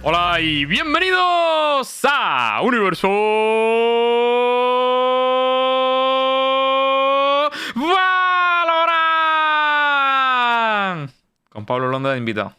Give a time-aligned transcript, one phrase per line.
[0.00, 3.08] Hola y bienvenidos a Universo
[7.74, 9.10] Valorant
[11.48, 12.54] con Pablo Londa de invitado.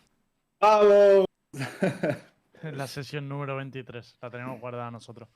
[0.59, 1.25] ¡Vamos!
[2.61, 5.29] La sesión número 23, la tenemos guardada nosotros.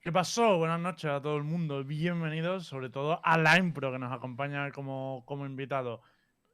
[0.00, 0.56] ¿Qué pasó?
[0.56, 1.84] Buenas noches a todo el mundo.
[1.84, 6.00] Bienvenidos, sobre todo a Line Pro, que nos acompaña como, como invitado.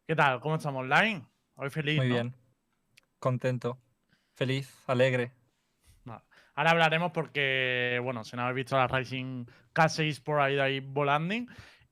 [0.04, 0.40] ¿Qué tal?
[0.40, 1.24] ¿Cómo estamos, Line?
[1.54, 1.98] Hoy feliz.
[1.98, 2.14] Muy ¿no?
[2.14, 2.34] bien.
[3.20, 3.78] Contento.
[4.36, 5.32] Feliz, alegre.
[6.54, 11.34] Ahora hablaremos porque, bueno, si no habéis visto la Rising K6 por ahí ahí volando.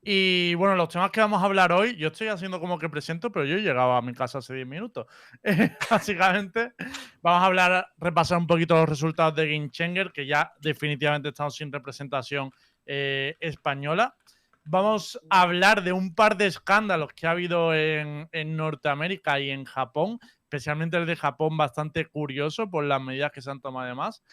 [0.01, 3.31] Y bueno, los temas que vamos a hablar hoy, yo estoy haciendo como que presento,
[3.31, 5.05] pero yo he llegado a mi casa hace 10 minutos.
[5.89, 6.73] Básicamente,
[7.21, 11.71] vamos a hablar, repasar un poquito los resultados de Game que ya definitivamente estamos sin
[11.71, 12.51] representación
[12.85, 14.15] eh, española.
[14.63, 19.63] Vamos a hablar de un par de escándalos que ha habido en Norteamérica y en
[19.63, 20.19] Japón,
[20.55, 24.23] especialmente el de Japón, bastante curioso por las medidas que se han tomado además.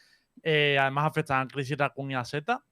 [0.43, 2.63] Eh, además afectan a Crisis Raccoon y a Z.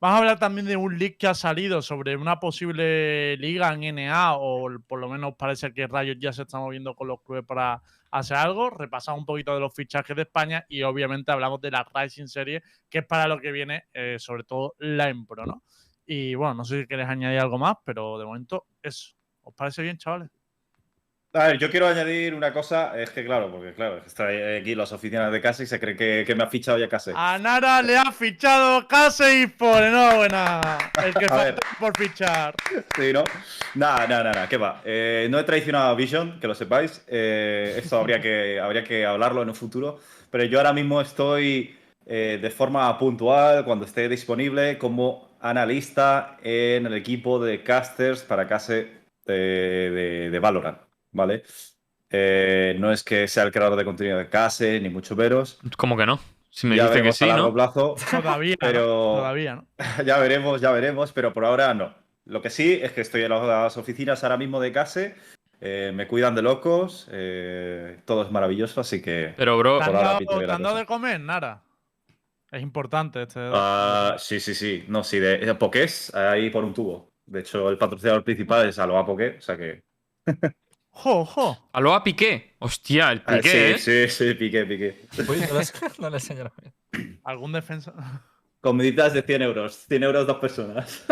[0.00, 3.94] Vamos a hablar también de un leak que ha salido sobre una posible liga en
[3.94, 7.44] NA, o por lo menos parece que Rayos ya se está moviendo con los clubes
[7.44, 8.70] para hacer algo.
[8.70, 12.62] Repasamos un poquito de los fichajes de España y obviamente hablamos de la Rising Serie,
[12.88, 15.62] que es para lo que viene, eh, sobre todo la Empro, ¿no?
[16.06, 19.14] Y bueno, no sé si queréis añadir algo más, pero de momento eso.
[19.42, 20.30] ¿Os parece bien, chavales?
[21.34, 24.92] A ver, yo quiero añadir una cosa, es que claro, porque claro, está aquí las
[24.92, 27.10] oficinas de casa y se cree que, que me ha fichado ya casi.
[27.14, 30.60] A Nara le ha fichado Case y por enhorabuena.
[31.02, 32.54] El que falta por fichar.
[32.94, 33.24] Sí, ¿no?
[33.76, 34.82] Nada, nada, nada, ¿qué va?
[34.84, 37.02] Eh, no he traicionado a Vision, que lo sepáis.
[37.08, 40.00] Eh, esto habría que, habría que hablarlo en un futuro.
[40.30, 41.74] Pero yo ahora mismo estoy
[42.04, 48.46] eh, de forma puntual, cuando esté disponible, como analista en el equipo de casters para
[48.46, 48.86] Case
[49.24, 50.76] de, de, de Valorant,
[51.12, 51.44] ¿vale?
[52.10, 55.58] Eh, no es que sea el creador de contenido de Case, ni mucho menos.
[55.76, 56.20] ¿Cómo que no?
[56.50, 57.54] Si me ya dice que sí, a largo ¿no?
[57.54, 57.94] plazo.
[58.10, 58.66] Todavía, ¿no?
[58.66, 59.66] Pero- Todavía, ¿no?
[60.04, 61.94] ya veremos, ya veremos, pero por ahora no.
[62.26, 65.16] Lo que sí es que estoy en las oficinas ahora mismo de Case,
[65.60, 69.32] eh, me cuidan de locos, eh, todo es maravilloso, así que...
[69.36, 69.92] Pero bro, ¿Te han,
[70.62, 71.62] dado, de comer, Nara?
[72.50, 73.40] Es importante este.
[73.52, 77.08] Ah, sí, sí, sí, no, sí, de, de Pokés, ahí por un tubo.
[77.24, 79.82] De hecho, el patrocinador principal es Aloha Poké, o sea que...
[80.94, 81.68] ¡Jo, jo!
[81.72, 82.54] Aloha Piqué.
[82.58, 84.08] Hostia, el Ah, Piqué, sí, ¿eh?
[84.08, 85.06] sí, sí, piqué, piqué.
[85.28, 85.64] Uy, no le,
[85.98, 86.52] no le enseño.
[87.24, 87.92] ¿Algún defensa?
[88.60, 91.04] Comiditas de 100 euros, 100 euros dos personas.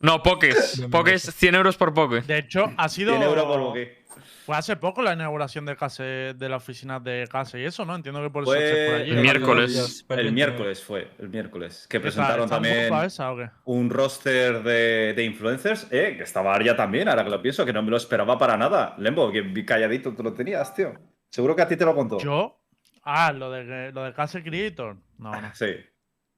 [0.00, 0.82] No, Pokés.
[0.90, 2.20] Pokés, 100 euros por Poké.
[2.22, 3.12] De hecho, ha sido.
[3.12, 4.01] 100 euros por Poké.
[4.44, 6.02] Fue hace poco la inauguración de Case,
[6.34, 7.94] de la oficina de Case y eso, ¿no?
[7.94, 9.10] Entiendo que por eso Fue por allí.
[9.12, 10.04] el miércoles.
[10.08, 12.88] El miércoles fue, el miércoles, que presentaron ¿Está un también...
[12.88, 13.50] poco esa o qué?
[13.66, 17.72] un roster de, de influencers, eh, que estaba Arya también, ahora que lo pienso, que
[17.72, 18.96] no me lo esperaba para nada.
[18.98, 20.92] Lembo, que calladito tú lo tenías, tío.
[21.30, 22.18] Seguro que a ti te lo contó.
[22.18, 22.58] Yo.
[23.04, 24.96] Ah, lo de, lo de Case Creator.
[25.18, 25.54] No, no.
[25.54, 25.76] Sí.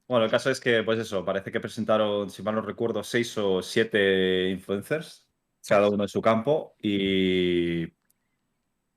[0.07, 3.37] Bueno, el caso es que, pues eso, parece que presentaron, si mal no recuerdo, seis
[3.39, 5.24] o siete influencers,
[5.67, 7.87] cada uno en su campo, y.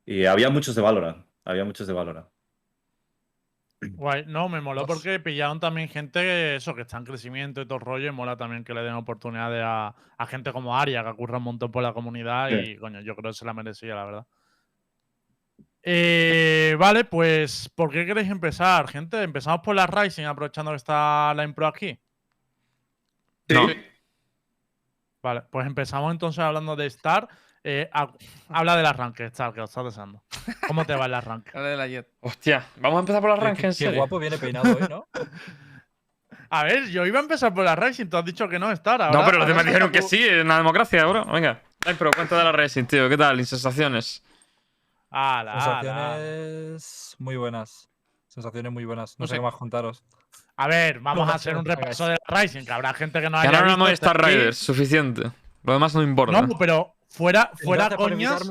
[0.05, 1.25] Y había muchos de Valorant.
[1.43, 2.27] Había muchos de Valorant.
[3.81, 4.23] Guay.
[4.25, 4.87] No, me moló Dos.
[4.87, 8.07] porque pillaron también gente que, eso, que está en crecimiento y todo el rollo.
[8.07, 11.43] Y mola también que le den oportunidades a, a gente como Aria, que curra un
[11.43, 12.49] montón por la comunidad.
[12.49, 12.55] Sí.
[12.55, 14.27] Y, coño, yo creo que se la merecía, la verdad.
[15.83, 19.21] Eh, vale, pues, ¿por qué queréis empezar, gente?
[19.21, 21.97] Empezamos por la Rising, aprovechando que está la Impro aquí.
[23.49, 23.67] No.
[25.21, 27.27] Vale, pues empezamos entonces hablando de Star.
[27.63, 28.13] Eh, ha-
[28.49, 30.23] habla del arranque, Star, que lo estás deseando.
[30.67, 31.51] ¿Cómo te va el arranque?
[31.55, 32.07] Habla de la Jet.
[32.21, 33.97] Hostia, vamos a empezar por el Qué- arranque, qué, en qué serio.
[33.99, 35.07] guapo viene peinado hoy, ¿no?
[36.49, 39.01] A ver, yo iba a empezar por la Rising, tú has dicho que no, Star.
[39.01, 41.25] ahora- No, pero los demás dijeron que sí, en la democracia, bro.
[41.25, 41.61] Venga.
[41.85, 43.09] Ay, pero cuenta de la Racing, tío.
[43.09, 43.45] ¿Qué tal?
[43.45, 44.23] Sensaciones.
[45.09, 45.61] Ala, ala.
[45.61, 47.89] Sensaciones muy buenas.
[48.27, 49.17] Sensaciones muy buenas.
[49.19, 49.37] No, No sé sé.
[49.37, 50.03] qué más contaros.
[50.59, 53.29] A ver, vamos a hacer un que repaso de la Rising, que habrá gente que
[53.29, 54.39] no haya Ganaron a visto este Movistar stream.
[54.39, 55.31] Riders, suficiente.
[55.63, 56.41] Lo demás no importa.
[56.41, 58.41] No, pero fuera, fuera coñas.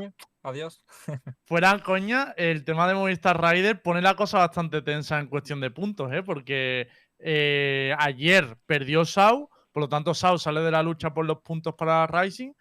[0.44, 0.84] Adiós.
[1.46, 5.72] fuera coña, el tema de Movistar Rider pone la cosa bastante tensa en cuestión de
[5.72, 6.22] puntos, ¿eh?
[6.22, 6.88] Porque
[7.18, 11.74] eh, ayer perdió Sau, por lo tanto Sau sale de la lucha por los puntos
[11.74, 12.52] para Rising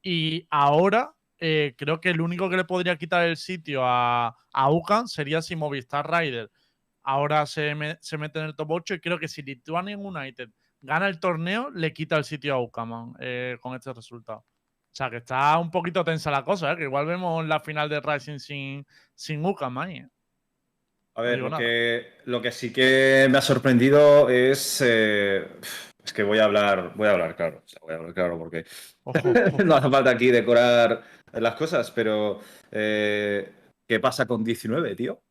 [0.00, 4.70] y ahora eh, creo que el único que le podría quitar el sitio a, a
[4.70, 6.48] Ucan sería si Movistar Rider
[7.02, 10.48] ahora se, me- se mete en el top 8 y creo que si Lithuanian United
[10.80, 14.38] gana el torneo, le quita el sitio a Ucaman eh, con este resultado.
[14.38, 16.76] O sea, que está un poquito tensa la cosa, ¿eh?
[16.76, 19.90] que igual vemos la final de Rising sin, sin Ucaman.
[19.90, 20.08] ¿eh?
[21.14, 24.80] A ver, lo que, lo que sí que me ha sorprendido es.
[24.82, 27.62] es que voy a hablar, voy a hablar claro.
[27.64, 28.64] o sea, voy a hablar claro porque
[29.04, 29.18] Ojo,
[29.52, 29.62] ojo.
[29.64, 31.02] no hace falta aquí decorar
[31.32, 32.40] las cosas, pero.
[32.70, 35.22] ¿Qué pasa con 19, tío?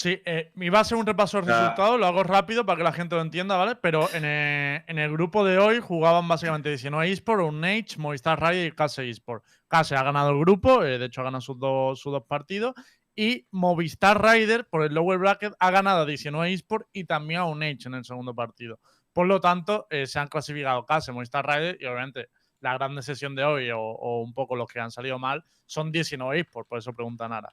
[0.00, 2.92] Sí, eh, iba a ser un repaso de resultados, lo hago rápido para que la
[2.92, 3.74] gente lo entienda, ¿vale?
[3.74, 8.66] Pero en el, en el grupo de hoy jugaban básicamente 19 eSport, Unage, Movistar Raid
[8.66, 9.42] y Case eSport.
[9.66, 12.74] Case ha ganado el grupo, eh, de hecho ha ganado sus dos, sus dos partidos.
[13.16, 17.46] Y Movistar Rider, por el lower bracket, ha ganado a 19 eSport y también a
[17.46, 18.78] Unage en el segundo partido.
[19.12, 22.28] Por lo tanto, eh, se han clasificado Case, Movistar Rider y obviamente
[22.60, 25.90] la grande sesión de hoy o, o un poco los que han salido mal son
[25.90, 27.52] 19 eSport, por eso pregunta Nara.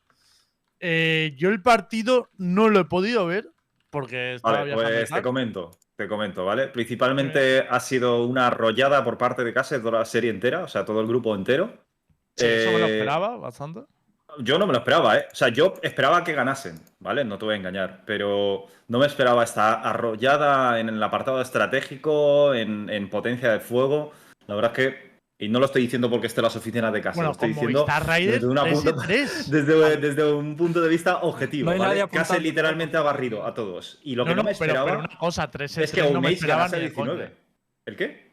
[0.80, 3.48] Eh, yo el partido no lo he podido ver
[3.90, 6.68] porque estaba Vale, pues te comento, te comento, ¿vale?
[6.68, 10.84] Principalmente ha sido una arrollada por parte de Case toda la serie entera, o sea,
[10.84, 11.74] todo el grupo entero.
[12.36, 13.82] Sí, eso me lo Eh, esperaba bastante.
[14.40, 15.28] Yo no me lo esperaba, ¿eh?
[15.32, 17.24] O sea, yo esperaba que ganasen, ¿vale?
[17.24, 22.54] No te voy a engañar, pero no me esperaba esta arrollada en el apartado estratégico,
[22.54, 24.12] en, en potencia de fuego.
[24.48, 27.02] La verdad es que, y no lo estoy diciendo porque esté en las oficinas de
[27.02, 29.52] casa, Bueno, lo estoy diciendo Movistar Rider desde, una 3 punta- 3.
[29.52, 32.08] desde, desde un punto de vista objetivo, No ¿vale?
[32.10, 34.00] Case literalmente ha barrido a todos.
[34.04, 36.12] Y lo que no, no, me pero, esperaba pero una cosa, 3 es que no
[36.12, 37.12] me Unage esperaba ganase ni de coña.
[37.14, 37.36] 19.
[37.86, 38.26] ¿El qué?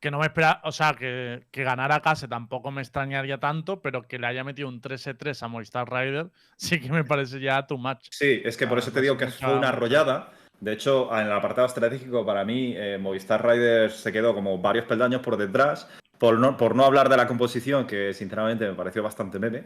[0.00, 4.02] Que no me esperaba, o sea, que, que ganara Case tampoco me extrañaría tanto, pero
[4.06, 7.76] que le haya metido un 3-3 a Movistar Rider sí que me parece ya too
[7.78, 8.06] much.
[8.10, 10.32] Sí, es que por Ah, eso te pues digo que mucha- fue una arrollada.
[10.58, 14.86] De hecho, en el apartado estratégico, para mí, eh, Movistar Riders se quedó como varios
[14.86, 15.86] peldaños por detrás.
[16.18, 19.64] Por no, por no hablar de la composición, que sinceramente me pareció bastante meme.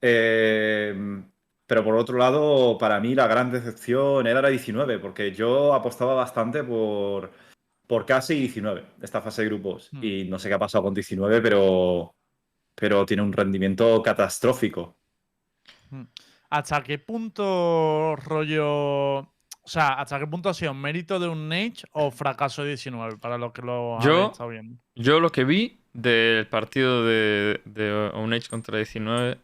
[0.00, 1.22] Eh,
[1.66, 6.14] pero por otro lado, para mí la gran decepción era la 19, porque yo apostaba
[6.14, 7.30] bastante por,
[7.86, 9.88] por casi 19, esta fase de grupos.
[9.92, 10.04] Hmm.
[10.04, 12.14] Y no sé qué ha pasado con 19, pero,
[12.74, 14.96] pero tiene un rendimiento catastrófico.
[16.50, 19.33] ¿Hasta qué punto rollo.
[19.64, 23.16] O sea, ¿hasta qué punto ha sido mérito de un Nage o fracaso de 19?
[23.16, 24.76] Para los que lo Yo- habéis estado viendo.
[24.94, 29.38] Yo lo que vi del partido de, de Unage contra 19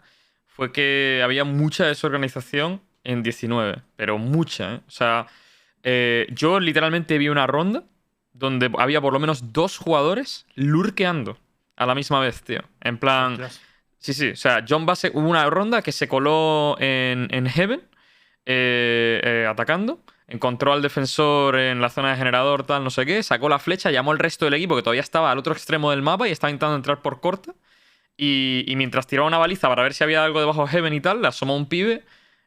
[0.47, 4.81] fue que había mucha desorganización en 19, pero mucha, ¿eh?
[4.87, 5.27] O sea,
[5.83, 7.85] eh, yo literalmente vi una ronda
[8.35, 11.39] donde había por lo menos dos jugadores lurkeando
[11.77, 12.61] a la misma vez, tío.
[12.83, 13.39] En plan.
[13.99, 14.31] Sí, sí.
[14.31, 17.83] O sea, John Base hubo una ronda que se coló en, en Heaven
[18.47, 20.01] eh, eh, atacando.
[20.27, 23.23] Encontró al defensor en la zona de generador, tal, no sé qué.
[23.23, 26.03] Sacó la flecha, llamó al resto del equipo que todavía estaba al otro extremo del
[26.03, 27.55] mapa y estaba intentando entrar por corta.
[28.17, 31.23] Y, mientras tiraba una baliza para ver si había algo debajo de Heaven y tal,
[31.23, 32.05] le asomó un pibe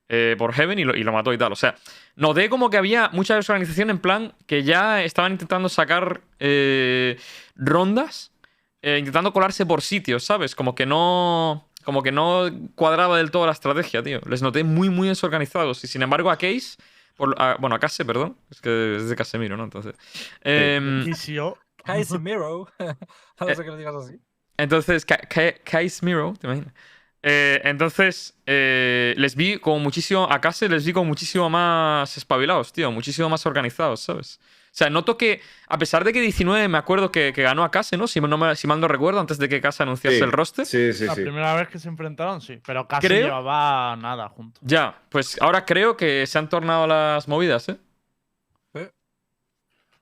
[0.07, 1.51] eh, por Heaven y lo, y lo mató y tal.
[1.51, 1.75] O sea,
[2.15, 7.17] noté como que había mucha desorganización en plan que ya estaban intentando sacar eh,
[7.55, 8.31] rondas
[8.85, 10.55] intentando colarse por sitios, ¿sabes?
[10.55, 11.69] Como que no.
[11.83, 14.19] Como que no cuadraba del todo la estrategia, tío.
[14.27, 15.83] Les noté muy, muy desorganizados.
[15.83, 16.77] Y sin embargo, a Case.
[17.15, 18.37] por- a- bueno, a Case, perdón.
[18.49, 19.63] Es que es de Casemiro, ¿no?
[19.65, 19.93] Entonces.
[21.83, 22.67] Casemiro.
[22.79, 24.19] no Eh, ser que lo digas así.
[24.57, 26.73] entonces, Ca- Ca- Casemiro, ¿te imaginas?
[27.25, 30.27] Eh, entonces, eh, les vi como muchísimo.
[30.29, 32.91] A Case les vi como muchísimo más espabilados, tío.
[32.91, 34.39] Muchísimo más organizados, ¿sabes?
[34.73, 37.69] O sea, noto que, a pesar de que 19 me acuerdo que, que ganó a
[37.69, 38.07] Case, ¿no?
[38.07, 40.65] Si, no me- si mal no recuerdo, antes de que Case anunciase Sí, el roster.
[40.65, 41.21] Sí, sí, La sí.
[41.21, 42.59] primera vez que se enfrentaron, sí.
[42.65, 44.59] Pero casi Creo- llevaba nada juntos.
[44.65, 47.77] Ya, pues ahora creo que se han tornado las movidas, ¿eh?
[48.73, 48.89] ¿Eh?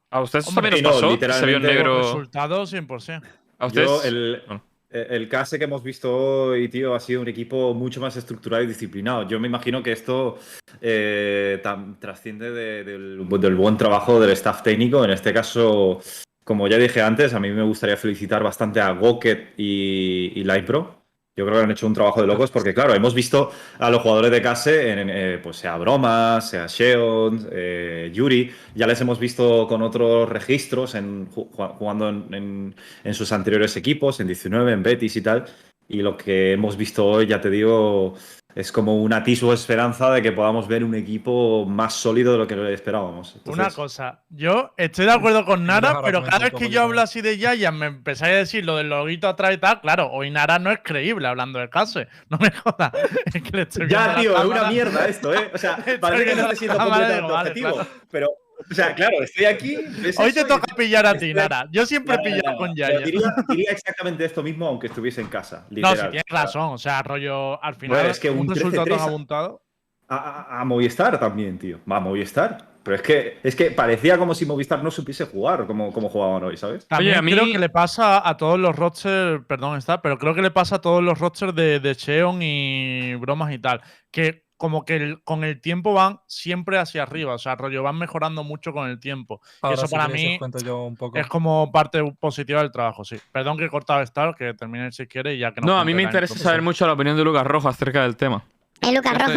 [0.09, 1.01] ¿A ustedes Hombre, también os no, pasó?
[1.01, 1.05] Se
[1.45, 1.97] vio en literalmente- negro.
[2.03, 3.23] Resultados 100%.
[3.59, 3.87] ¿A ustedes?
[3.89, 4.63] Yo, el, Bueno.
[4.91, 8.63] Eh, el case que hemos visto hoy, tío, ha sido un equipo mucho más estructurado
[8.63, 9.27] y disciplinado.
[9.27, 10.37] Yo me imagino que esto
[10.81, 11.61] eh,
[11.99, 15.03] trasciende de- del, del buen trabajo del staff técnico.
[15.03, 15.99] En este caso,
[16.43, 21.00] como ya dije antes, a mí me gustaría felicitar bastante a Goket y, y Lightpro.
[21.41, 24.01] Yo creo que han hecho un trabajo de locos porque, claro, hemos visto a los
[24.03, 29.17] jugadores de Case, en, eh, pues sea Broma, sea Sheon, eh, Yuri, ya les hemos
[29.17, 34.27] visto con otros registros en, ju- ju- jugando en, en- en sus anteriores equipos, en
[34.27, 35.45] 19, en Betis y tal.
[35.89, 38.13] Y lo que hemos visto hoy, ya te digo,
[38.55, 42.37] es como un atisbo de esperanza de que podamos ver un equipo más sólido de
[42.37, 43.37] lo que esperábamos.
[43.45, 47.21] Una cosa, yo estoy de acuerdo con Nara, pero cada vez que yo hablo así
[47.21, 50.59] de Yaya me empezáis a decir lo del loguito atrás y tal, claro, hoy Nara
[50.59, 52.07] no es creíble hablando de Case.
[52.29, 52.91] No me jodas.
[53.25, 55.51] Es que le estoy viendo Ya, tío, es una mierda esto, ¿eh?
[55.53, 57.71] O sea, Estoy parece que no esté siendo completamente objetivo.
[57.73, 57.89] claro.
[58.09, 58.27] Pero,
[58.69, 59.75] o sea, claro, estoy aquí.
[60.17, 61.67] Hoy te y toca pillar a ti, Nara.
[61.71, 62.99] Yo siempre he pillado con Yaya.
[62.99, 65.65] Diría, diría exactamente esto mismo aunque estuviese en casa.
[65.69, 65.95] No, Literal.
[65.97, 66.73] si tienes razón.
[66.73, 69.61] O sea, rollo, al final, Bueno, es que un resultado 13-3 tan abultado.
[70.07, 70.15] A,
[70.57, 71.79] a- a Movistar también, tío.
[71.89, 72.69] Va, a Movistar.
[72.83, 76.43] Pero es que, es que parecía como si Movistar no supiese jugar como, como jugaban
[76.43, 76.87] hoy, ¿sabes?
[76.87, 80.33] También a mí- creo que le pasa a todos los rosters, perdón, está, pero creo
[80.33, 83.81] que le pasa a todos los rosters de, de Cheon y bromas y tal.
[84.09, 87.33] Que como que el- con el tiempo van siempre hacia arriba.
[87.33, 89.41] O sea, rollo, van mejorando mucho con el tiempo.
[89.59, 91.17] Ahora, eso si para mí cuento yo un poco.
[91.17, 93.17] Es como parte positiva del trabajo, sí.
[93.31, 95.95] Perdón que he cortado Star, que termine si quiere y ya que No, a mí
[95.95, 98.43] me interesa saber mucho la opinión de Lucas Rojo acerca del tema.
[98.79, 99.33] ¿Es Lucas Este-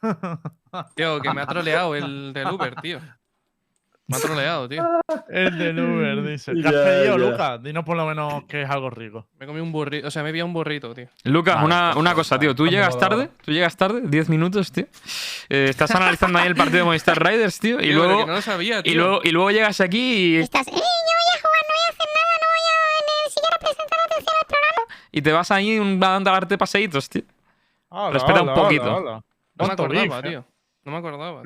[0.00, 0.40] Rojo?
[0.96, 3.00] Tío, que me ha troleado el del Uber, tío.
[4.06, 4.84] Me ha troleado, tío.
[5.30, 6.52] El del Uber, dice.
[6.52, 7.16] ¿Qué has pedido.
[7.16, 7.62] Lucas?
[7.62, 9.26] Dinos por lo menos que es algo rico.
[9.38, 10.08] Me comí un burrito.
[10.08, 11.08] O sea, me he pillado un burrito, tío.
[11.24, 12.54] Lucas, una, pues, una cosa, tío.
[12.54, 14.86] Tú llegas tarde, tú llegas tarde, 10 minutos, tío.
[15.48, 17.80] Eh, estás analizando ahí el partido de Movistar Riders, tío.
[17.80, 18.92] Y Tío, luego, no lo sabía, tío.
[18.92, 20.70] y luego, y luego llegas aquí y, Estás, ¡eh!
[20.70, 23.86] Yo voy a jugar, no voy a hacer nada, no voy a ni siquiera prestar
[24.06, 24.94] atención al programa.
[25.12, 27.22] y te vas ahí un- a darte paseitos, tío.
[27.88, 28.82] Hola, Respeta un poquito.
[28.84, 29.24] hola, hola.
[29.56, 30.28] No me acordaba, beef, eh.
[30.28, 30.44] tío.
[30.84, 31.42] No me acordaba.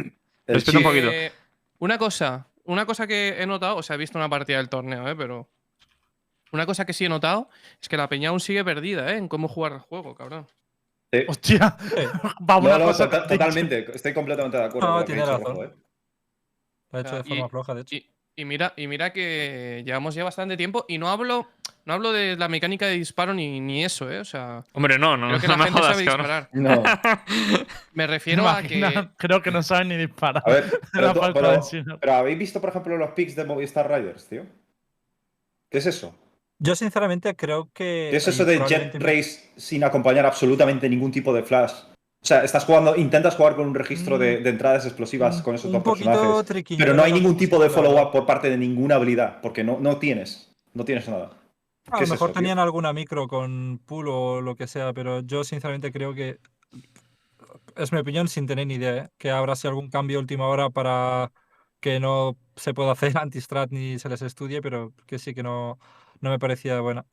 [0.47, 1.09] Respeta un poquito.
[1.79, 5.09] Una cosa, una cosa que he notado, o sea, he visto una partida del torneo,
[5.09, 5.17] ¿eh?
[5.17, 5.49] Pero.
[6.51, 9.19] Una cosa que sí he notado es que la peña aún sigue perdida, ¿eh?
[9.19, 10.47] En cómo jugar el juego, cabrón.
[11.13, 11.21] Sí.
[11.29, 11.77] Hostia,
[12.41, 13.05] vamos No, una no, cosa.
[13.11, 13.87] tota- totalmente.
[13.95, 15.57] Estoy completamente de acuerdo No, con tiene razón.
[15.65, 15.75] ¿eh?
[16.91, 17.97] Lo ha hecho de forma y- floja, de hecho.
[17.97, 21.49] Y, y mira, y mira que llevamos ya bastante tiempo y no hablo,
[21.85, 24.21] no hablo de la mecánica de disparo ni, ni eso, ¿eh?
[24.21, 26.27] O sea, Hombre, no, no, creo que no la me gente jodas, sabe cabrón.
[26.27, 26.49] disparar.
[26.53, 26.83] No.
[27.95, 29.09] Me ¿Te refiero a que.
[29.17, 30.43] Creo que no saben ni disparar.
[30.47, 34.29] A ver, pero, falta pero- pero ¿habéis visto, por ejemplo, los picks de Movistar Riders,
[34.29, 34.47] tío?
[35.71, 36.15] ¿Qué es eso?
[36.61, 38.09] Yo sinceramente creo que.
[38.11, 41.73] ¿Qué es eso de Jet Race sin acompañar absolutamente ningún tipo de flash?
[42.23, 45.71] O sea, estás jugando, intentas jugar con un registro de, de entradas explosivas con esos
[45.71, 46.45] un dos personajes.
[46.47, 49.79] tricky, Pero no hay ningún tipo de follow-up por parte de ninguna habilidad, porque no,
[49.81, 50.53] no tienes.
[50.75, 51.31] No tienes nada.
[51.91, 52.49] A ¿Qué lo es mejor eso, tío?
[52.49, 56.39] tenían alguna micro con pool o lo que sea, pero yo sinceramente creo que.
[57.77, 59.09] Es mi opinión sin tener ni idea, ¿eh?
[59.19, 61.33] que habrá sido algún cambio última hora para
[61.81, 65.79] que no se pueda hacer anti-strat ni se les estudie, pero que sí que no,
[66.21, 67.07] no me parecía buena.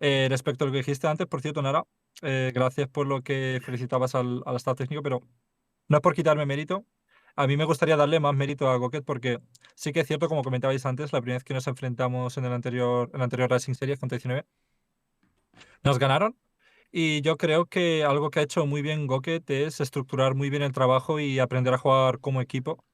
[0.00, 1.84] Eh, respecto a lo que dijiste antes, por cierto, Nara,
[2.22, 5.22] eh, gracias por lo que felicitabas al, al staff técnico, pero
[5.88, 6.84] no es por quitarme mérito.
[7.36, 9.40] A mí me gustaría darle más mérito a Goket porque
[9.74, 12.52] sí que es cierto, como comentabais antes, la primera vez que nos enfrentamos en el
[12.52, 14.44] anterior, en la anterior Racing Series con 19,
[15.84, 16.36] nos ganaron.
[16.90, 20.62] Y yo creo que algo que ha hecho muy bien Goket es estructurar muy bien
[20.62, 22.84] el trabajo y aprender a jugar como equipo.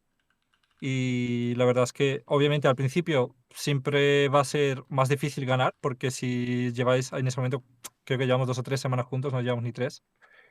[0.80, 5.74] Y la verdad es que, obviamente, al principio siempre va a ser más difícil ganar,
[5.80, 7.64] porque si lleváis en ese momento,
[8.04, 10.02] creo que llevamos dos o tres semanas juntos, no llevamos ni tres,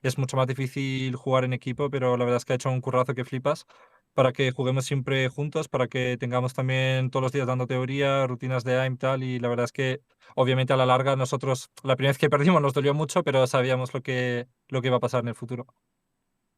[0.02, 2.82] es mucho más difícil jugar en equipo, pero la verdad es que ha hecho un
[2.82, 3.66] currazo que flipas
[4.14, 8.64] para que juguemos siempre juntos, para que tengamos también todos los días dando teoría, rutinas
[8.64, 10.02] de AIM tal, y la verdad es que
[10.36, 13.94] obviamente a la larga nosotros, la primera vez que perdimos nos dolió mucho, pero sabíamos
[13.94, 15.68] lo que, lo que iba a pasar en el futuro.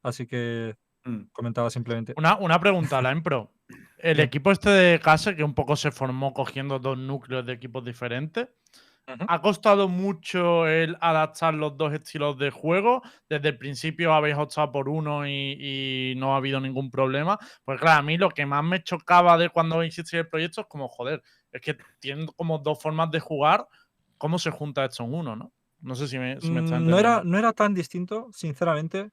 [0.03, 0.75] Así que
[1.05, 1.27] Mm.
[1.31, 2.13] comentaba simplemente.
[2.17, 3.51] Una, una pregunta, la Pro.
[3.97, 7.83] El equipo este de casa, que un poco se formó cogiendo dos núcleos de equipos
[7.83, 8.49] diferentes.
[9.07, 13.03] ¿ha costado mucho el adaptar los dos estilos de juego?
[13.29, 17.37] Desde el principio habéis optado por uno y, y no ha habido ningún problema.
[17.63, 20.67] Pues claro, a mí lo que más me chocaba de cuando hiciste el proyecto es
[20.67, 21.21] como, joder,
[21.51, 23.67] es que tienen como dos formas de jugar,
[24.17, 25.53] ¿cómo se junta esto en uno, no?
[25.81, 29.11] No sé si me, si me está Mm, no, era, no era tan distinto, sinceramente.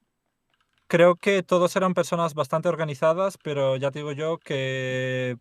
[0.93, 5.37] Creo que todos eran personas bastante organizadas, pero ya te digo yo que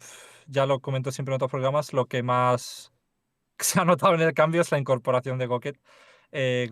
[0.47, 2.91] ya lo comento siempre en otros programas, lo que más
[3.59, 5.79] se ha notado en el cambio es la incorporación de Goket.
[6.33, 6.71] Eh,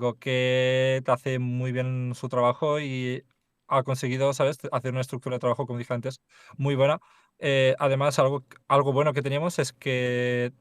[1.07, 3.23] hace muy bien su trabajo y
[3.69, 6.23] ha conseguido, ¿sabes?, hacer una estructura de trabajo, como dije antes,
[6.57, 7.01] muy buena.
[7.39, 10.53] Eh, además, algo, algo bueno que teníamos es que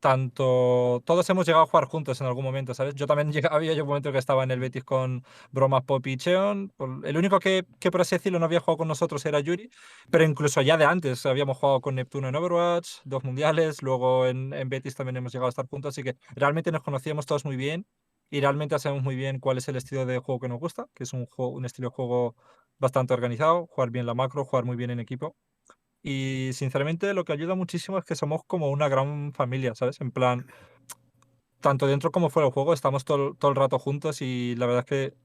[0.00, 2.94] tanto todos hemos llegado a jugar juntos en algún momento, ¿sabes?
[2.94, 6.16] Yo también había yo un momento que estaba en el Betis con Bromas, Pop y
[6.16, 6.72] Cheon.
[7.04, 9.70] El único que, que, por así decirlo, no había jugado con nosotros era Yuri,
[10.10, 14.52] pero incluso ya de antes habíamos jugado con Neptuno en Overwatch, dos mundiales, luego en,
[14.52, 17.56] en Betis también hemos llegado a estar juntos, así que realmente nos conocíamos todos muy
[17.56, 17.86] bien
[18.30, 21.04] y realmente sabemos muy bien cuál es el estilo de juego que nos gusta, que
[21.04, 22.36] es un, juego, un estilo de juego
[22.78, 25.34] bastante organizado, jugar bien la macro, jugar muy bien en equipo.
[26.02, 30.00] Y sinceramente lo que ayuda muchísimo es que somos como una gran familia, ¿sabes?
[30.00, 30.46] En plan,
[31.60, 34.80] tanto dentro como fuera del juego estamos todo, todo el rato juntos y la verdad
[34.80, 35.16] es que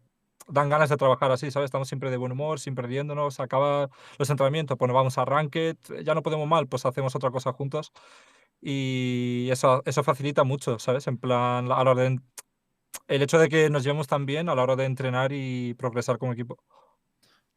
[0.47, 1.67] dan ganas de trabajar así, ¿sabes?
[1.67, 5.77] Estamos siempre de buen humor, siempre riéndonos, acaba los entrenamientos, pues nos vamos a Ranked,
[6.03, 7.91] ya no podemos mal, pues hacemos otra cosa juntos
[8.61, 11.07] y eso, eso facilita mucho, ¿sabes?
[11.07, 12.19] En plan, a la hora de...
[13.07, 16.17] El hecho de que nos llevemos tan bien a la hora de entrenar y progresar
[16.17, 16.57] como equipo.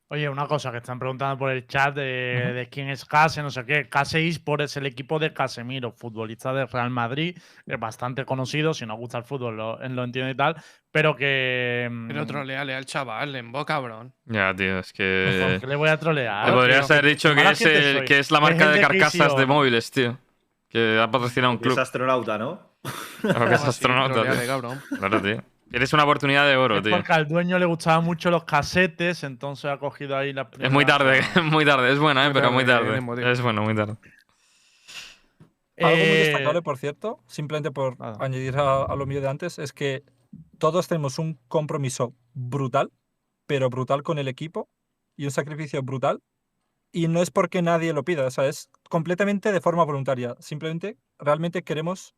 [0.09, 3.65] Oye, una cosa que están preguntando por el chat de, quién es Case, no sé
[3.67, 3.89] qué.
[3.89, 7.37] Case Esport es el equipo de Casemiro, futbolista de Real Madrid,
[7.67, 10.55] es bastante conocido, si no gusta el fútbol lo, lo entiendo y tal,
[10.93, 11.89] pero que...
[12.07, 14.15] Pero mm, troleale al chaval, en boca, cabrón.
[14.27, 15.59] Ya, tío, es ¿por que.
[15.61, 16.47] qué le voy a trolear?
[16.47, 16.95] Le podrías tío?
[16.97, 18.07] haber dicho que es, gente el- soy.
[18.07, 20.19] que es la marca de carcasas de móviles, tío.
[20.69, 21.79] Que ha patrocinado un Y es club.
[21.81, 22.77] astronauta, ¿no?
[23.23, 24.47] Claro que es Ah, sí, astronauta, troleale, tío.
[24.47, 24.81] cabrón.
[24.97, 25.43] Claro, tío.
[25.73, 26.93] Eres una oportunidad de oro, Es tío.
[26.95, 30.85] porque al dueño le gustaban mucho los casetes, entonces ha cogido ahí la Es muy
[30.87, 31.93] tarde, muy tarde.
[31.93, 32.97] Es buena, eh, pero muy tarde.
[33.33, 33.97] Es bueno, muy tarde.
[35.79, 38.17] Algo muy Eh, destacable, por cierto, simplemente por nada.
[38.21, 40.05] añadir a, a lo mío de antes, es que
[40.59, 42.91] todos tenemos un compromiso brutal,
[43.47, 44.69] pero brutal con el equipo.
[45.19, 46.21] y un sacrificio brutal.
[46.93, 50.35] Y no es porque nadie lo pida, o sea, es completamente de forma voluntaria.
[50.41, 52.15] Simplemente, realmente queremos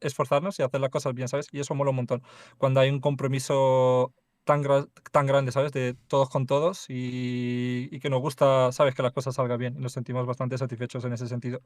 [0.00, 1.48] esforzarnos y hacer las cosas bien, ¿sabes?
[1.52, 2.22] Y eso mola un montón.
[2.58, 4.12] Cuando hay un compromiso
[4.44, 5.72] tan, gra- tan grande, ¿sabes?
[5.72, 8.94] De todos con todos y, y que nos gusta, ¿sabes?
[8.94, 11.60] Que las cosas salgan bien y nos sentimos bastante satisfechos en ese sentido.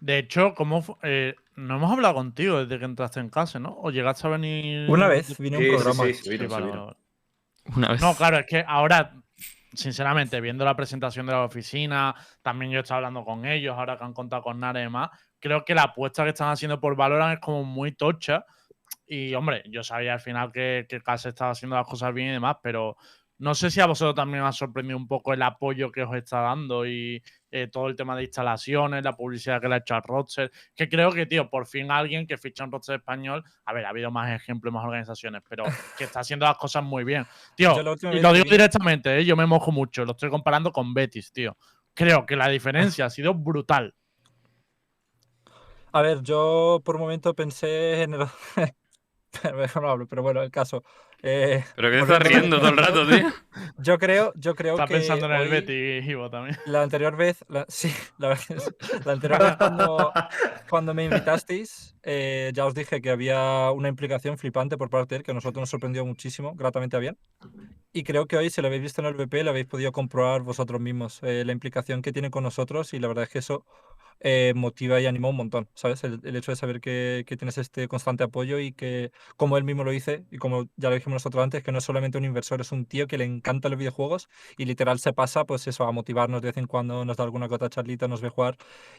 [0.00, 3.76] De hecho, ¿cómo fu- eh, no hemos hablado contigo desde que entraste en casa, ¿no?
[3.80, 4.88] ¿O llegaste a venir?
[4.88, 6.12] Una vez vine a un Sí, sí, programa.
[6.12, 6.86] sí, vino, Sí, vino.
[6.86, 6.96] vale.
[7.76, 8.00] Una vez.
[8.00, 9.14] No, claro, es que ahora,
[9.72, 13.98] sinceramente, viendo la presentación de la oficina, también yo he estado hablando con ellos, ahora
[13.98, 16.96] que han contado con Nare y demás, creo que la apuesta que están haciendo por
[16.96, 18.44] Valorant es como muy tocha.
[19.06, 22.32] Y, hombre, yo sabía al final que, que Case estaba haciendo las cosas bien y
[22.32, 22.96] demás, pero
[23.38, 26.14] no sé si a vosotros también os ha sorprendido un poco el apoyo que os
[26.16, 29.94] está dando y eh, todo el tema de instalaciones, la publicidad que le ha hecho
[29.94, 30.50] al roster.
[30.74, 33.90] Que creo que, tío, por fin alguien que ficha un roster español, a ver, ha
[33.90, 35.64] habido más ejemplos, más organizaciones, pero
[35.96, 37.24] que está haciendo las cosas muy bien.
[37.54, 37.74] Tío,
[38.16, 39.24] y lo digo vi- directamente, ¿eh?
[39.24, 41.56] yo me mojo mucho, lo estoy comparando con Betis, tío.
[41.94, 43.94] Creo que la diferencia ha sido brutal.
[45.92, 48.26] A ver, yo por un momento pensé en el...
[49.42, 50.82] Pero mejor no hablo, pero bueno, el caso.
[51.22, 53.28] Eh, Pero que te estás a- riendo todo el rato, tío.
[53.78, 56.56] Yo creo, yo creo Está que pensando en el Betis, Ivo, también.
[56.66, 60.12] La anterior vez, la- sí, la, verdad es- la anterior vez cuando,
[60.70, 65.18] cuando me invitasteis, eh, ya os dije que había una implicación flipante por parte de
[65.18, 67.18] él, que a nosotros nos sorprendió muchísimo, gratamente a bien.
[67.92, 70.42] Y creo que hoy, si lo habéis visto en el VP, lo habéis podido comprobar
[70.42, 73.64] vosotros mismos, eh, la implicación que tiene con nosotros, y la verdad es que eso
[74.20, 76.04] eh, motiva y anima un montón, ¿sabes?
[76.04, 79.64] El, el hecho de saber que, que tienes este constante apoyo y que, como él
[79.64, 82.24] mismo lo dice, y como ya lo dijimos nosotros antes, que no es solamente un
[82.24, 85.84] inversor, es un tío que le encantan los videojuegos y literal se pasa, pues eso,
[85.84, 88.56] a motivarnos de vez en cuando, nos da alguna otra charlita, nos ve jugar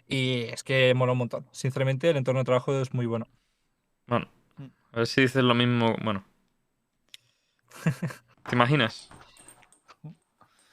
[0.07, 1.47] y es que mola un montón.
[1.51, 3.27] Sinceramente, el entorno de trabajo es muy bueno.
[4.07, 4.27] Bueno,
[4.91, 5.95] a ver si dices lo mismo.
[6.03, 6.25] Bueno.
[8.49, 9.09] ¿Te imaginas?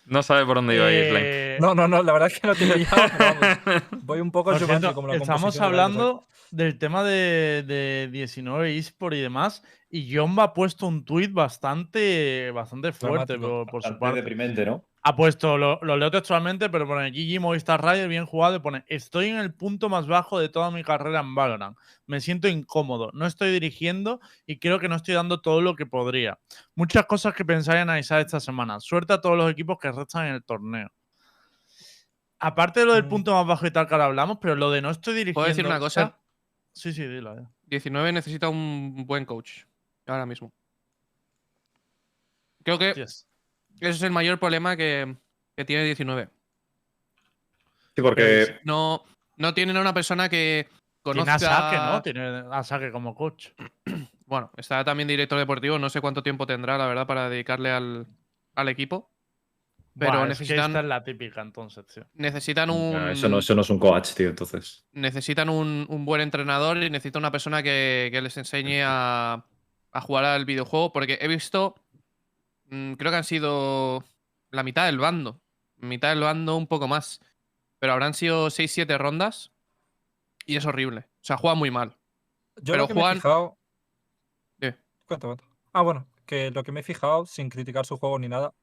[0.06, 1.12] No sabe por dónde iba a ir.
[1.16, 2.88] Eh, No, no, no, la verdad es que no tengo ya,
[3.18, 8.76] vamos, voy un poco cierto, como la estamos de hablando del tema de, de 19
[8.76, 13.64] eSport y demás, y Jomba ha puesto un tuit bastante, bastante fuerte Dramático.
[13.64, 14.16] por, por su parte.
[14.16, 14.84] deprimente, ¿no?
[15.02, 18.84] Ha puesto, lo, lo leo textualmente, pero pone GG Movistar Rider, bien jugado, y pone,
[18.88, 21.76] estoy en el punto más bajo de toda mi carrera en Valorant.
[22.06, 25.86] Me siento incómodo, no estoy dirigiendo y creo que no estoy dando todo lo que
[25.86, 26.40] podría.
[26.74, 28.80] Muchas cosas que pensar y analizar esta semana.
[28.80, 30.90] Suerte a todos los equipos que restan en el torneo.
[32.40, 33.08] Aparte de lo del Mm.
[33.08, 35.34] punto más bajo y tal que ahora hablamos, pero lo de no estoy dirigiendo...
[35.40, 36.18] ¿Puedo decir una cosa?
[36.72, 37.38] Sí, sí, dilo.
[37.38, 37.46] eh.
[37.68, 39.62] 19 necesita un buen coach.
[40.06, 40.52] Ahora mismo.
[42.62, 43.26] Creo que ese
[43.80, 45.16] es el mayor problema que,
[45.56, 46.28] que tiene 19.
[47.94, 49.04] Sí, porque No,
[49.36, 50.68] no tienen a una persona que
[51.02, 51.34] Tiene conozca.
[51.34, 52.02] a Saque, ¿no?
[52.02, 53.48] Tiene a como coach.
[54.28, 55.78] Bueno, está también director deportivo.
[55.78, 58.08] No sé cuánto tiempo tendrá, la verdad, para dedicarle al,
[58.56, 59.08] al equipo.
[59.96, 62.04] Pero Buah, es que necesitan- esta es la típica, entonces, tío.
[62.14, 62.96] Necesitan un.
[63.10, 64.84] Eso, no, eso no es un coach, tío, entonces.
[64.90, 69.44] necesitan un, un buen entrenador y necesitan una persona que, que les enseñe a,
[69.96, 70.92] a jugar al videojuego.
[70.92, 71.74] Porque he visto,
[72.70, 74.04] mm, creo que han sido
[74.50, 75.40] la mitad del bando.
[75.76, 77.20] Mitad del bando, un poco más.
[77.78, 79.52] Pero habrán sido 6-7 rondas
[80.46, 81.00] y es horrible.
[81.00, 81.96] O sea, juega muy mal.
[82.56, 83.58] Yo Pero lo que me he fijado...
[84.58, 84.74] ¿Qué?
[85.06, 85.44] Cuenta, cuenta.
[85.72, 88.54] Ah, bueno, que lo que me he fijado, sin criticar su juego ni nada,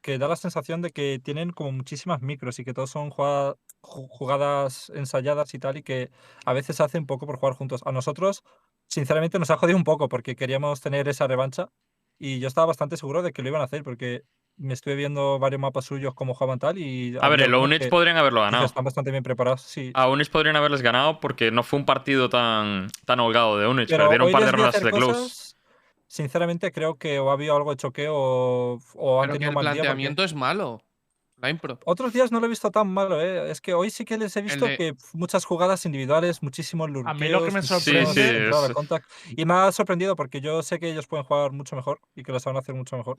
[0.00, 3.56] que da la sensación de que tienen como muchísimas micros y que todos son jugada-
[3.82, 6.10] ju- jugadas ensayadas y tal, y que
[6.44, 7.82] a veces se hace un poco por jugar juntos.
[7.86, 8.42] A nosotros,
[8.88, 11.68] sinceramente, nos ha jodido un poco porque queríamos tener esa revancha
[12.18, 14.22] y yo estaba bastante seguro de que lo iban a hacer porque
[14.56, 17.16] me estuve viendo varios mapas suyos como jugaban tal y...
[17.20, 18.64] A ver, el que podrían haberlo ganado.
[18.64, 19.90] Están bastante bien preparados, sí.
[19.94, 23.66] A Ownage podrían haberles ganado porque no fue un partido tan, tan holgado de.
[23.86, 25.12] Pero Perdieron un hoy par de rondas de close.
[25.12, 25.56] cosas,
[26.08, 29.50] Sinceramente, creo que o ha habido algo de choqueo o, o han Pero que tenido
[29.50, 29.70] el mal día.
[29.72, 30.82] porque planteamiento es malo.
[31.38, 31.78] La impro.
[31.84, 33.50] Otros días no lo he visto tan malo, ¿eh?
[33.50, 37.14] Es que hoy sí que les he visto de- que muchas jugadas individuales, muchísimos lurkeos.
[37.14, 40.40] A mí lo que me sorprende- Sí, sí, es- contact, Y me ha sorprendido porque
[40.40, 43.18] yo sé que ellos pueden jugar mucho mejor y que lo saben hacer mucho mejor.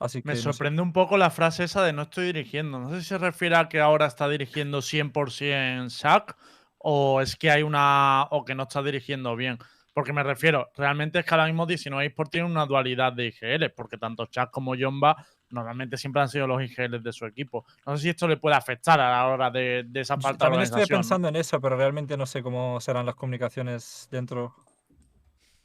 [0.00, 0.28] Así que.
[0.28, 0.42] Me no sé.
[0.42, 2.78] sorprende un poco la frase esa de no estoy dirigiendo.
[2.78, 6.36] No sé si se refiere a que ahora está dirigiendo 100% Shaq
[6.78, 8.24] o es que hay una.
[8.30, 9.58] o que no está dirigiendo bien.
[9.92, 13.70] Porque me refiero, realmente es que ahora mismo 19 eSports tiene una dualidad de IGL,
[13.70, 15.24] porque tanto Shaq como Jomba
[15.54, 17.64] normalmente siempre han sido los IGLs de su equipo.
[17.86, 20.44] No sé si esto le puede afectar a la hora de, de esa Yo falta
[20.44, 24.54] de También estoy pensando en eso, pero realmente no sé cómo serán las comunicaciones dentro.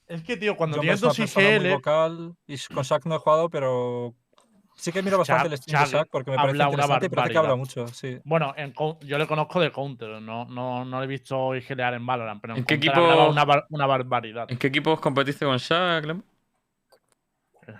[0.07, 3.49] Es que, tío, cuando Yo tienes dos IGL, vocal y con Shaq no he jugado,
[3.49, 4.15] pero
[4.75, 7.09] sí que miro bastante el stream de Shaq porque me parece habla una interesante y
[7.09, 7.83] parece que habla barbaridad.
[7.85, 8.19] mucho, sí.
[8.23, 12.05] Bueno, en yo le conozco de Counter, no, no, no le he visto IGLear en
[12.05, 14.49] Valorant, pero en, ¿En qué equipo- una, una barbaridad.
[14.49, 16.23] ¿En qué equipos competiste con Shaq, Lem?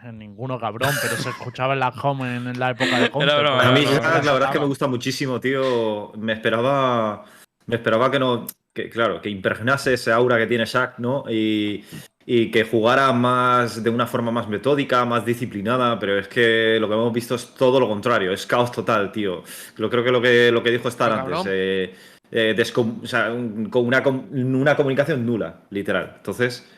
[0.13, 3.39] Ninguno, cabrón, pero se escuchaba en la home en, en la época de Counter.
[3.39, 6.12] broma, A mí, la verdad es que me gusta muchísimo, tío.
[6.17, 7.25] Me esperaba.
[7.65, 8.47] Me esperaba que no.
[8.73, 11.25] Que, claro, que impregnase ese aura que tiene Shaq, ¿no?
[11.30, 11.84] Y,
[12.25, 16.88] y que jugara más de una forma más metódica, más disciplinada, pero es que lo
[16.88, 19.43] que hemos visto es todo lo contrario, es caos total, tío.
[19.78, 21.95] Lo creo que lo que, lo que dijo Star antes, eh,
[22.32, 22.56] eh,
[23.04, 26.13] o sea, un- con una, com- una comunicación nula, literal.
[26.17, 26.69] Entonces,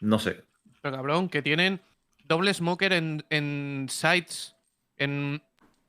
[0.00, 0.42] no sé.
[0.82, 1.80] Pero cabrón, que tienen
[2.28, 4.54] doble smoker en, en sites.
[4.96, 5.42] En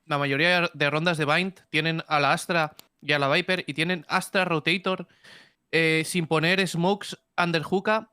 [0.06, 3.74] la mayoría de rondas de Bind tienen a la Astra y a la Viper y
[3.74, 5.06] tienen Astra Rotator
[5.72, 8.10] eh, sin poner smokes under hookah.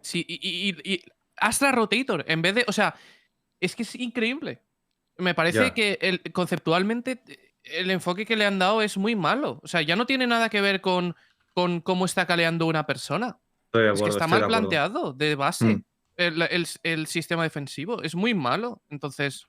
[0.00, 1.02] Sí, y, y- y- y
[1.36, 2.64] Astra Rotator en vez de.
[2.68, 2.94] O sea,
[3.60, 4.62] es que es increíble.
[5.16, 7.20] Me parece que el, conceptualmente
[7.64, 9.60] el enfoque que le han dado es muy malo.
[9.62, 11.16] O sea, ya no tiene nada que ver con,
[11.54, 13.38] con cómo está caleando una persona.
[13.66, 15.82] Estoy Es que está mal de planteado de base Mm.
[16.18, 18.02] El, el- sistema defensivo.
[18.02, 18.82] Es muy malo.
[18.90, 19.46] Entonces,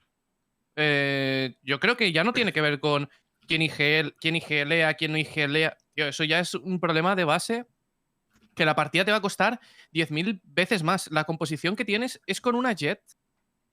[0.76, 3.08] eh, yo creo que ya no tiene que ver con
[3.46, 5.76] quién, IGL, quién IGLea, quién no IGLea.
[5.96, 7.66] Eso ya es un problema de base
[8.54, 9.60] que la partida te va a costar
[9.92, 11.10] 10.000 veces más.
[11.10, 13.00] La composición que tienes es con una Jet.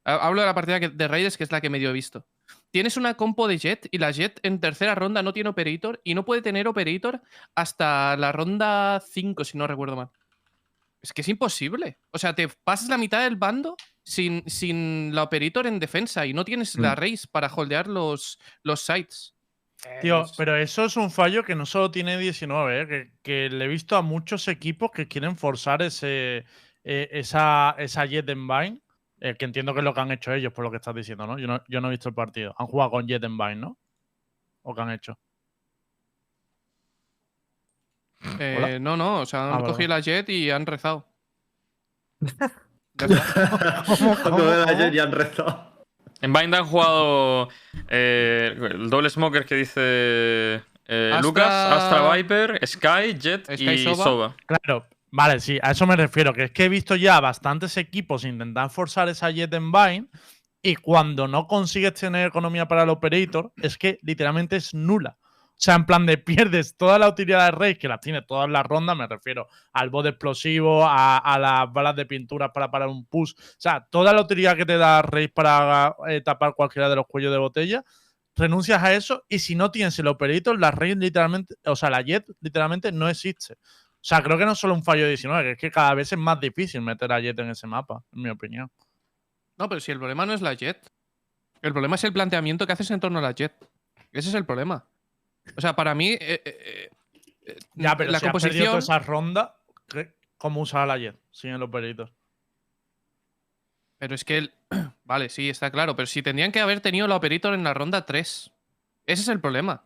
[0.06, 2.26] Ha- Hablo de la partida de Raiders, que es la que medio he visto.
[2.72, 6.16] Tienes una compo de Jet y la Jet en tercera ronda no tiene Operator y
[6.16, 7.22] no puede tener Operator
[7.56, 10.10] hasta la ronda 5, si no recuerdo mal.
[11.02, 12.00] Es que es imposible.
[12.12, 16.34] O sea, te pasas la mitad del bando sin, sin la Operator en defensa y
[16.34, 16.98] no tienes la Mm.
[16.98, 19.34] race para holdear los, los sites.
[20.02, 22.88] Tío, Es- pero eso es un fallo que no solo tiene 19, ¿eh?
[22.88, 26.46] que, que le he visto a muchos equipos que quieren forzar ese,
[26.84, 28.82] eh, esa, esa Jet Vine,
[29.20, 31.28] eh, que entiendo que es lo que han hecho ellos, por lo que estás diciendo,
[31.28, 31.38] ¿no?
[31.38, 32.56] Yo no, yo no he visto el partido.
[32.58, 33.78] Han jugado con Jet en Vine, ¿no?
[34.64, 35.20] ¿O qué han hecho?
[38.40, 41.08] Eh, no, no, o sea, han Ah, vale, cogido la jet y han rezado.
[42.98, 44.42] Cómo?
[44.68, 45.86] ayer ya han rezado.
[46.22, 47.50] En Bind han jugado
[47.90, 53.84] eh, el doble smoker que dice eh, Astra- Lucas, Astra Viper, Sky, Jet Sky, y.
[53.96, 54.36] Sova.
[54.48, 58.24] Claro, vale, sí, a eso me refiero, que es que he visto ya bastantes equipos
[58.26, 60.08] intentar forzar esa Jet en Vine
[60.64, 65.18] y cuando no consigues tener economía para el operator, es que literalmente es nula.
[65.58, 68.48] O sea, en plan de pierdes toda la utilidad de Rey, que las tiene todas
[68.48, 73.08] las rondas, me refiero al bot explosivo, a, las balas de pintura para parar un
[73.08, 73.34] push.
[73.34, 77.08] O sea, toda la utilidad que te da Rey para eh, tapar cualquiera de los
[77.08, 77.84] cuellos de botella,
[78.36, 82.02] renuncias a eso y si no tienes el operator, la Rey literalmente, o sea, la
[82.02, 83.54] Jet literalmente no existe.
[83.54, 85.96] O sea, creo que no es solo un fallo de 19, que es que cada
[85.96, 88.70] vez es más difícil meter a Jet en ese mapa, en mi opinión.
[89.58, 90.92] No, pero si el problema no es la jet.
[91.62, 93.54] El problema es el planteamiento que haces en torno a la jet.
[94.12, 94.88] Ese es el problema.
[95.56, 96.10] O sea, para mí.
[96.10, 96.90] eh, eh,
[97.46, 98.68] eh, Ya, pero la si has composición.
[98.68, 99.56] toda esa ronda,
[99.88, 102.12] ¿qué- ¿cómo usar a la Jet sin el operator?
[104.00, 104.38] Pero es que.
[104.38, 104.54] el-
[105.04, 105.96] Vale, sí, está claro.
[105.96, 108.52] Pero si tendrían que haber tenido el operator en la ronda 3.
[109.06, 109.84] Ese es el problema.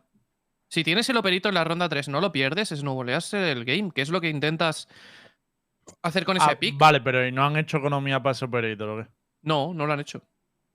[0.68, 3.90] Si tienes el operator en la ronda 3, no lo pierdes, es no el game,
[3.94, 4.88] que es lo que intentas
[6.02, 6.76] hacer con ese Ah, pick.
[6.78, 9.10] vale, pero ¿y no han hecho economía para ese operator o qué?
[9.42, 10.22] No, no lo han hecho.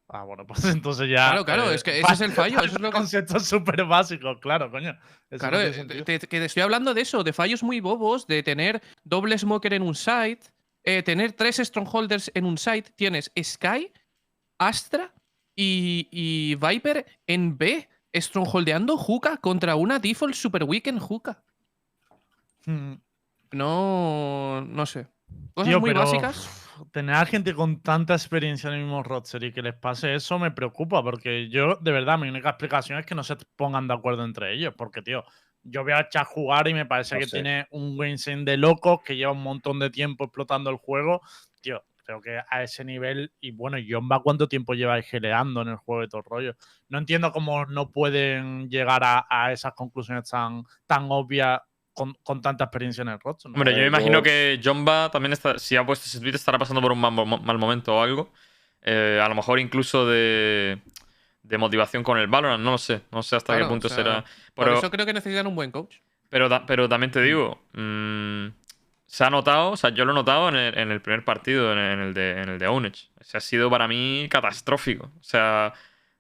[0.09, 1.29] Ah, bueno, pues entonces ya.
[1.29, 4.71] Claro, claro, es que ese es el fallo, eso es lo Conceptos súper básicos, claro,
[4.71, 4.97] coño.
[5.37, 8.41] Claro, no eh, te, que te estoy hablando de eso, de fallos muy bobos, de
[8.43, 10.39] tener doble smoker en un site,
[10.83, 12.91] eh, tener tres strongholders en un site.
[12.95, 13.91] Tienes Sky,
[14.57, 15.13] Astra
[15.55, 21.43] y, y Viper en B, strongholdeando Hookah contra una default super weak en Hookah.
[22.65, 22.93] Mm,
[23.51, 25.07] No, no sé.
[25.53, 26.66] Cosas tío, muy pero, básicas.
[26.91, 30.37] Tener a gente con tanta experiencia en el mismo roster y que les pase eso
[30.39, 33.93] me preocupa, porque yo, de verdad, mi única explicación es que no se pongan de
[33.93, 35.23] acuerdo entre ellos, porque, tío,
[35.63, 37.37] yo veo a Chad jugar y me parece No que sé.
[37.37, 41.21] tiene un Winston de locos que lleva un montón de tiempo explotando el juego.
[41.61, 45.75] Tío, creo que a ese nivel, y bueno, Yomba, ¿cuánto tiempo lleva geleando en el
[45.75, 46.55] juego de todo el rollo?
[46.87, 51.59] No entiendo cómo no pueden llegar a, a esas conclusiones tan, tan obvias
[51.97, 53.51] con, con tanta experiencia en el roster.
[53.51, 53.55] ¿no?
[53.57, 56.81] Hombre, yo Eh, imagino que Jomba también está, si ha puesto ese tweet estará pasando
[56.81, 58.31] por un mal, mo- mal momento o algo.
[58.81, 60.79] Eh, a lo mejor incluso de,
[61.43, 63.01] de motivación con el Valorant, no lo sé.
[63.11, 64.25] No sé hasta Claro, qué punto o sea, será.
[64.53, 65.97] Por Pero, eso creo que necesitan un buen coach.
[66.29, 68.47] pero, pero también te digo, mm,
[69.05, 71.71] se ha notado, o sea, yo lo he notado en el, en el primer partido,
[71.73, 73.09] en el, en el de, en el de Ownage.
[73.19, 75.05] Ese ha sido para mí catastrófico.
[75.19, 75.73] O sea,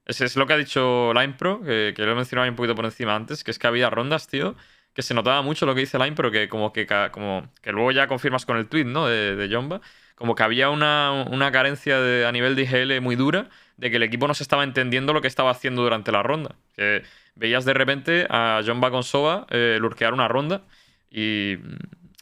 [0.05, 2.55] ese es lo que ha dicho Line Pro, que, que lo he mencionado ahí un
[2.55, 4.55] poquito por encima antes, que es que había rondas, tío,
[4.97, 7.91] que se notaba mucho lo que dice Line, pero que como que, como que luego
[7.91, 9.05] ya confirmas con el tweet, ¿no?
[9.05, 9.79] De, de Jomba,
[10.15, 13.97] como que había una, una carencia de, a nivel de IGL muy dura de que
[13.97, 16.55] el equipo no se estaba entendiendo lo que estaba haciendo durante la ronda.
[16.75, 17.03] Que
[17.35, 20.63] veías de repente a Jomba con Soba eh, lurkear una ronda
[21.11, 21.75] y mm,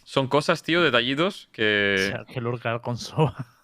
[0.03, 1.95] son cosas, tío, detallitos O que...
[2.11, 3.54] sea, que lurcar con Soba.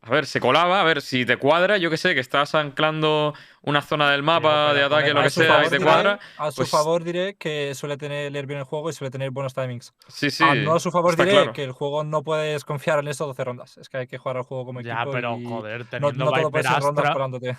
[0.00, 3.34] A ver, se colaba, a ver, si te cuadra, yo que sé, que estás anclando
[3.62, 6.18] una zona del mapa pero, de ataque, lo que sea, y te diré- cuadra.
[6.38, 9.30] A su pues- favor diré que suele tener leer bien el juego y suele tener
[9.32, 9.92] buenos timings.
[10.06, 10.44] Sí, sí.
[10.46, 11.52] Ah, no a su favor diré claro.
[11.52, 13.76] que el juego no puedes confiar en eso 12 rondas.
[13.76, 14.94] Es que hay que jugar al juego como equipo.
[14.94, 17.56] Ya, pero y joder, teniendo no Viper Astra, colándote.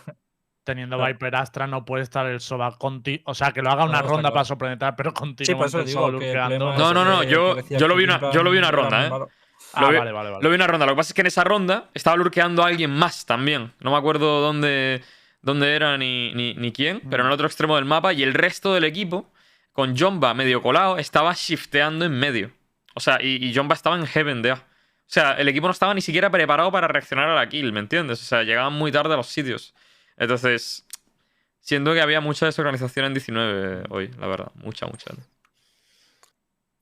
[0.64, 1.14] teniendo Claro.
[1.14, 4.08] Viper Astra no puede estar el Soba conti, o sea, que lo haga una no,
[4.08, 4.34] ronda claro.
[4.34, 7.88] para sorprender, pero Sí, continuamente eso el digo que el No, no, no, yo- yo
[7.88, 9.12] lo vi una- yo lo vi una ronda, ¿eh?
[9.74, 10.44] Ah, Lo vi- vale, vale, vale.
[10.44, 10.86] Lo vi en una ronda.
[10.86, 13.72] Lo que pasa es que en esa ronda estaba lurkeando alguien más también.
[13.80, 15.02] No me acuerdo dónde,
[15.42, 18.14] dónde era ni, ni, ni quién, pero en el otro extremo del mapa.
[18.14, 19.32] Y el resto del equipo,
[19.74, 22.52] con Jomba medio colado, estaba shifteando en medio.
[22.96, 24.56] O sea, y, y Jomba estaba en Heaven de A.
[24.56, 27.80] O sea, el equipo no estaba ni siquiera preparado para reaccionar a la kill, ¿me
[27.80, 28.22] entiendes?
[28.22, 29.74] O sea, llegaban muy tarde a los sitios.
[30.18, 30.86] Entonces,
[31.62, 34.52] siento que había mucha desorganización en 19 hoy, la verdad.
[34.56, 35.12] Mucha, mucha.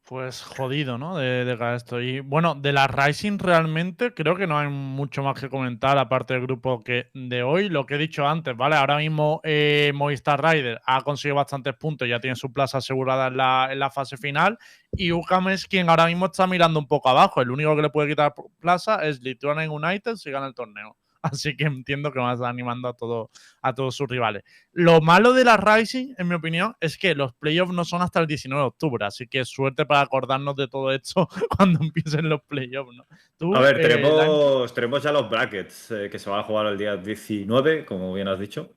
[0.07, 1.17] Pues jodido, ¿no?
[1.17, 1.99] De, de esto.
[1.99, 6.33] Y bueno, de la Rising realmente creo que no hay mucho más que comentar aparte
[6.33, 7.67] del grupo que de hoy.
[7.67, 8.77] Lo que he dicho antes, ¿vale?
[8.77, 13.35] Ahora mismo eh, Movistar Rider ha conseguido bastantes puntos, ya tiene su plaza asegurada en
[13.35, 14.57] la, en la fase final.
[14.93, 17.41] Y UCAM es quien ahora mismo está mirando un poco abajo.
[17.41, 20.95] El único que le puede quitar plaza es Lithuanian United si gana el torneo.
[21.31, 23.29] Así que entiendo que van a estar animando a, todo,
[23.61, 24.43] a todos sus rivales.
[24.71, 28.19] Lo malo de la Rising, en mi opinión, es que los playoffs no son hasta
[28.19, 32.41] el 19 de octubre, así que suerte para acordarnos de todo esto cuando empiecen los
[32.43, 33.05] playoffs, ¿no?
[33.37, 36.67] Tú, A ver, eh, tenemos, tenemos ya los brackets eh, que se van a jugar
[36.67, 38.73] el día 19, como bien has dicho.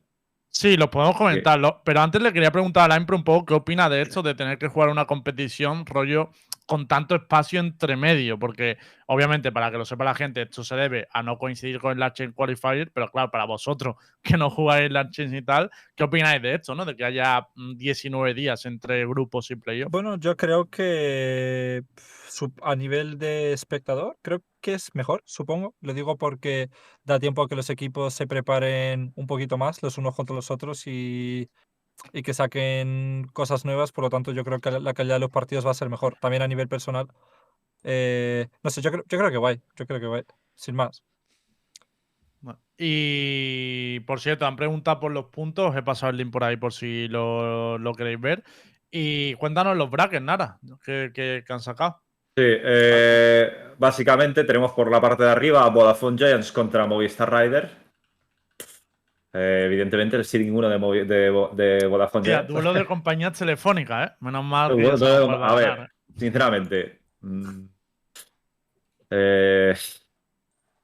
[0.53, 3.55] Sí, los podemos comentar, lo- pero antes le quería preguntar a Lime un poco qué
[3.55, 6.31] opina de esto de tener que jugar una competición rollo
[6.71, 10.77] con tanto espacio entre medio, porque obviamente para que lo sepa la gente, esto se
[10.77, 14.89] debe a no coincidir con el Chance Qualifier, pero claro, para vosotros que no jugáis
[14.89, 16.85] el Chance y tal, ¿qué opináis de esto, no?
[16.85, 19.91] De que haya mm, 19 días entre grupos y playoffs.
[19.91, 21.83] Bueno, yo creo que
[22.63, 25.75] a nivel de espectador, creo que es mejor, supongo.
[25.81, 26.71] Lo digo porque
[27.03, 30.53] da tiempo a que los equipos se preparen un poquito más los unos contra los
[30.53, 31.51] otros y,
[32.13, 33.93] y que saquen cosas nuevas.
[33.93, 36.17] Por lo tanto, yo creo que la- calidad de los partidos va a ser mejor.
[36.21, 37.09] También a nivel personal.
[37.85, 39.61] eh, no sé, yo creo, yo creo que guay.
[39.77, 40.23] Yo creo que guay.
[40.55, 41.03] Sin más.
[42.79, 45.71] Y por cierto, han preguntado por los puntos.
[45.71, 48.43] Os he pasado el link por ahí por si lo, lo queréis ver.
[48.91, 52.01] Y cuéntanos los brackets, Nara, que, que- que han sacado.
[52.37, 57.71] Sí, eh, básicamente tenemos por la parte de arriba a Vodafone Giants contra Movistar Rider.
[59.33, 61.31] Eh, evidentemente, el seeding 1 de, Movi- de,
[61.79, 64.15] de Vodafone duelo de compañías telefónicas, ¿eh?
[64.21, 64.75] Menos mal.
[64.75, 64.87] que de-
[65.45, 65.69] a ver.
[65.69, 65.89] ganar, ¿eh?
[66.17, 67.61] Sinceramente, mm,
[69.11, 69.75] eh,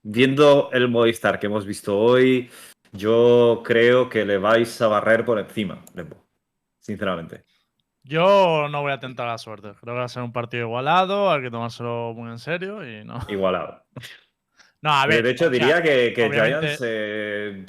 [0.02, 2.48] viendo el Movistar que hemos visto hoy,
[2.92, 5.82] yo creo que le vais a barrer por encima.
[6.78, 7.44] Sinceramente.
[8.04, 9.72] Yo no voy a tentar la suerte.
[9.80, 13.04] Creo que va a ser un partido igualado, hay que tomárselo muy en serio y
[13.04, 13.18] no.
[13.28, 13.82] Igualado.
[14.82, 15.24] No, a ver.
[15.24, 17.66] de hecho, diría que, que obviamente- Giants eh,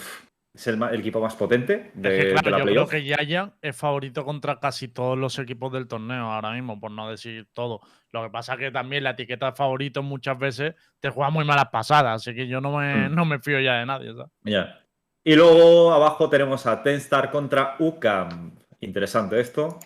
[0.58, 2.90] es el, equipo más potente de, Es que, de claro, la yo creo playoff.
[2.92, 7.10] que Giant es favorito contra casi todos los equipos del torneo ahora mismo, por no
[7.10, 7.82] decir todo.
[8.12, 11.46] Lo que pasa es que también la etiqueta de favorito muchas veces te juega muy
[11.46, 13.16] malas pasadas, así que yo no me, Mm.
[13.16, 14.14] no me fío ya de nadie.
[14.14, 14.32] ¿sabes?
[14.44, 14.80] Ya.
[15.24, 18.56] Y luego abajo tenemos a Tenstar contra UCAM.
[18.80, 19.78] Interesante esto.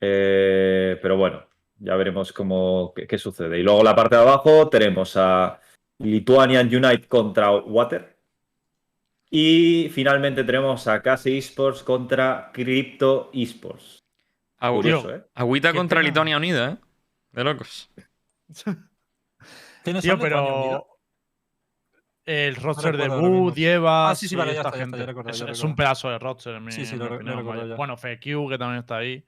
[0.00, 1.44] Eh, pero bueno,
[1.78, 3.58] ya veremos cómo, qué, qué sucede.
[3.58, 5.60] Y luego la parte de abajo tenemos a
[5.98, 8.17] Lithuanian Unite contra Water.
[9.30, 13.98] Y finalmente tenemos a Case Esports contra Crypto Esports.
[14.60, 15.24] Agu- Curioso, ¿eh?
[15.34, 16.08] Agüita contra pena.
[16.08, 16.76] Lituania Unida, ¿eh?
[17.32, 17.90] De locos.
[19.84, 20.86] ¿Quiénes Tío, pero.
[22.24, 23.50] El roster de mismo.
[23.50, 24.10] Dieva.
[24.10, 26.54] Ah, sí, sí, vale, ya está, ya está, ya recuerdo, es, un pedazo de roster,
[26.56, 27.70] en mi, Sí, sí, en lo mi re- lo opinión, recuerdo vaya.
[27.70, 27.76] ya.
[27.76, 29.24] Bueno, FQ, que también está ahí.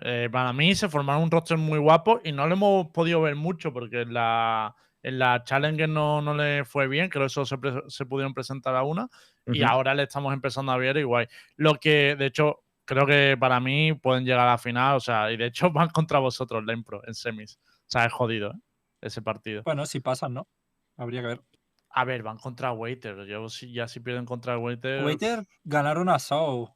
[0.00, 3.36] Eh, para mí se formaron un roster muy guapo y no lo hemos podido ver
[3.36, 4.74] mucho porque la,
[5.06, 8.74] en la Challenger no, no le fue bien, creo que solo se, se pudieron presentar
[8.74, 9.08] a una
[9.46, 11.28] y ahora le estamos empezando a ver y guay.
[11.54, 15.30] Lo que, de hecho, creo que para mí pueden llegar a la final, o sea,
[15.30, 17.60] y de hecho van contra vosotros, Lempro, en semis.
[17.62, 18.58] O sea, es jodido, ¿eh?
[19.00, 19.62] Ese partido.
[19.62, 20.48] Bueno, si pasan, ¿no?
[20.96, 21.40] Habría que ver.
[21.90, 23.26] A ver, van contra Waiter.
[23.26, 25.04] Yo si, ya si pierden contra Waiter.
[25.04, 26.74] Waiter ganaron a Sao.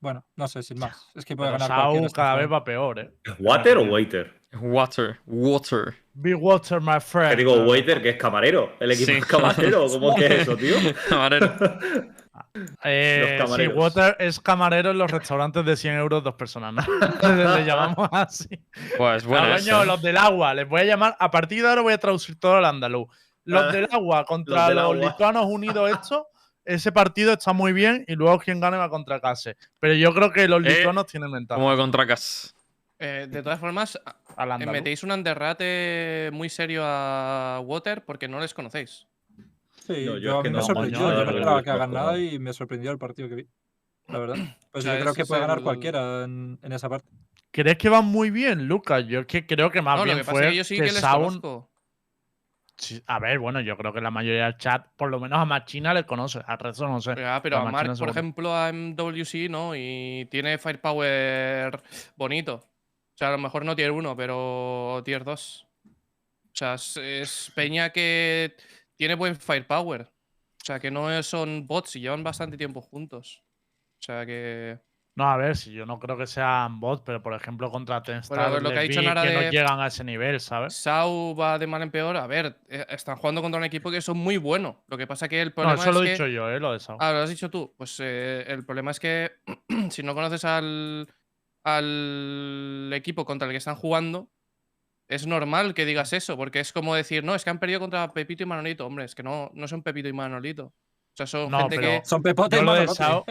[0.00, 1.10] Bueno, no sé, sin más.
[1.14, 3.14] Es que puede pero ganar esta cada vez va peor, ¿eh?
[3.38, 4.40] ¿Water o Waiter?
[4.62, 6.05] Water, water.
[6.18, 7.30] Big Water, my friend.
[7.30, 8.72] Que digo Waiter, que es camarero.
[8.80, 9.18] El equipo Sí.
[9.18, 9.86] es camarero.
[9.88, 10.74] ¿Cómo que es eso, tío?
[11.08, 11.52] Camarero.
[12.84, 13.66] Eh, sí.
[13.68, 16.84] Water es camarero en los restaurantes de 100 euros dos personas, ¿no?
[17.56, 18.48] Le llamamos así.
[18.96, 19.56] Pues Ah, bueno.
[19.56, 20.54] coño, los del agua.
[20.54, 21.16] Les voy a llamar.
[21.18, 23.08] A partir de ahora voy a traducir todo al andaluz.
[23.44, 24.96] Los Ah, del agua contra los los, del agua.
[25.12, 26.28] lituanos unidos, esto.
[26.64, 29.56] Ese partido está muy bien y luego quien gane va contra Case.
[29.78, 31.58] Pero yo creo que los Eh, lituanos tienen ventaja.
[31.60, 32.55] Como de contracas.
[32.98, 38.54] Eh, de todas formas, eh, metéis un underrate muy serio a Water porque no les
[38.54, 39.06] conocéis.
[39.86, 40.98] Sí, No, yo yo, es a que mí me no, sorprendió.
[41.00, 43.46] coño, yo no esperaba que hagan nada y me sorprendió el partido que vi.
[44.08, 44.36] La verdad.
[44.72, 47.08] Pues sea, yo creo que puede ganar el- cualquiera en, en esa parte.
[47.50, 49.06] ¿Crees que van muy bien, Lucas?
[49.06, 50.64] Yo es que creo que más No, lo bien que pasa fue es que yo
[50.64, 51.66] sí que les Sound-
[53.06, 55.94] A ver, bueno, yo creo que la mayoría del chat, por lo menos a Machina
[55.94, 57.14] le conoce, al resto no sé.
[57.16, 59.74] Ya, pero a a Machina Mark, por ejemplo, a MWC, ¿no?
[59.74, 61.80] Y tiene Firepower
[62.16, 62.62] bonito.
[63.16, 65.66] O sea, a lo mejor no tier 1, pero tier 2.
[65.86, 65.88] O
[66.52, 68.54] sea, es, es Peña que
[68.94, 70.02] tiene buen Firepower.
[70.02, 73.42] O sea, que no son bots y llevan bastante tiempo juntos.
[74.00, 74.78] O sea, que.
[75.16, 78.60] No, a ver, si yo no creo que sean bots, pero por ejemplo contra Tenstar
[78.60, 80.74] lo que ha dicho Nara que no llegan a ese nivel, ¿sabes?
[80.74, 82.18] Sau va de mal en peor.
[82.18, 84.84] A ver, eh, están jugando contra un equipo que son muy bueno.
[84.88, 86.12] Lo que pasa que el No, problema eso lo es he que.
[86.12, 86.60] dicho yo, ¿eh?
[86.60, 86.98] Lo de Sao.
[87.00, 87.72] Ah, lo has dicho tú.
[87.78, 89.32] Pues eh, el problema es que
[89.90, 91.08] si no conoces al,
[91.66, 94.28] al equipo contra el que están jugando,
[95.08, 98.12] es normal que digas eso, porque es como decir, no, es que han perdido contra
[98.12, 98.86] Pepito y Manolito.
[98.86, 100.66] Hombre, es que no, no son Pepito y Manolito.
[100.66, 102.04] O sea, son No, gente pero- que.
[102.04, 102.96] Son Pepote y lo de Manolote.
[102.96, 103.24] Sao-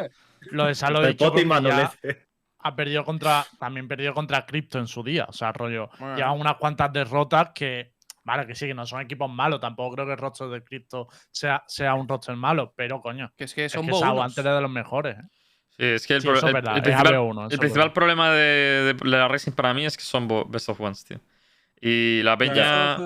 [0.52, 2.28] Lo de Sao lo he dicho Pepote y Manolete.
[2.60, 3.46] ha perdido contra.
[3.60, 5.26] También perdió contra Crypto en su día.
[5.30, 5.90] O sea, rollo.
[6.00, 6.16] Bueno.
[6.16, 7.94] Llevan unas cuantas derrotas que.
[8.24, 9.60] Vale, que sí, que no son equipos malos.
[9.62, 13.32] Tampoco creo que el roster de Crypto sea, sea un roster malo, pero coño.
[13.38, 15.16] Que es que Es son que Bo Sao antes era de los mejores.
[15.18, 15.22] ¿eh?
[15.78, 17.60] Sí, es que el, Sí, pro- el- verdad, el es principal, AB1, eso el es
[17.60, 21.20] principal problema de, de la Racing para mí es que son best of ones, tío.
[21.82, 22.98] Y la peña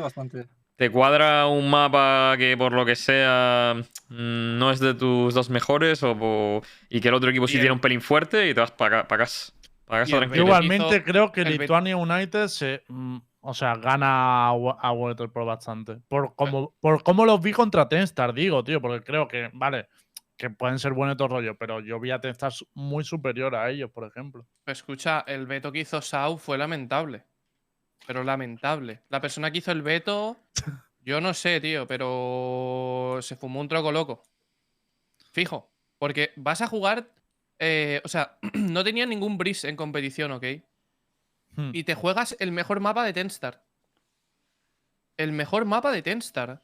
[0.77, 3.75] te cuadra un mapa que por lo que sea
[4.10, 7.62] mm, no es de tus dos mejores o, y que el otro equipo sí el-
[7.62, 9.51] tiene un pelín fuerte y te vas para casa.
[9.86, 10.43] Para Y casa el tranquilo.
[10.45, 12.84] Yo Igualmente creo que el Lituania United se.
[12.88, 14.93] mm, o sea, gana a, a
[15.34, 15.97] por bastante.
[16.08, 19.88] Por como, por cómo los vi contra Tenstar, digo, tío, porque creo que, vale,
[20.39, 23.69] que pueden ser buenos todo rollo, pero yo vi a Tenstar su- muy superior a
[23.69, 24.47] ellos, por ejemplo.
[24.65, 27.25] Escucha, el veto que hizo Sau fue lamentable.
[28.08, 29.04] Pero lamentable.
[29.10, 30.38] La persona que hizo el veto,
[31.02, 34.23] yo no sé, tío, pero se fumó un troco loco.
[35.34, 35.71] Fijo.
[35.97, 37.12] Porque vas a jugar.
[37.60, 40.45] eh, o sea, no tenía ningún breeze en competición, ¿ok?
[41.58, 41.71] Hmm.
[41.73, 43.65] Y te juegas el mejor mapa de Tenstar.
[45.17, 46.63] El mejor mapa de Tenstar.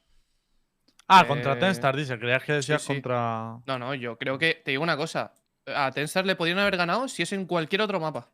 [1.07, 2.17] Ah, contra Eh, Tenstar, dice.
[2.17, 2.87] Creías que decías sí.
[2.93, 3.59] contra.
[3.65, 4.61] No, no, yo creo que.
[4.63, 5.33] Te digo una cosa.
[5.67, 8.31] A Tenstar le podrían haber ganado si es en cualquier otro mapa.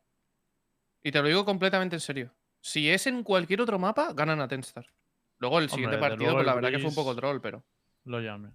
[1.02, 2.34] Y te lo digo completamente en serio.
[2.60, 4.86] Si es en cualquier otro mapa, ganan a Tenstar.
[5.38, 7.64] Luego el siguiente partido, pues la verdad que fue un poco troll, pero.
[8.04, 8.50] Lo llame.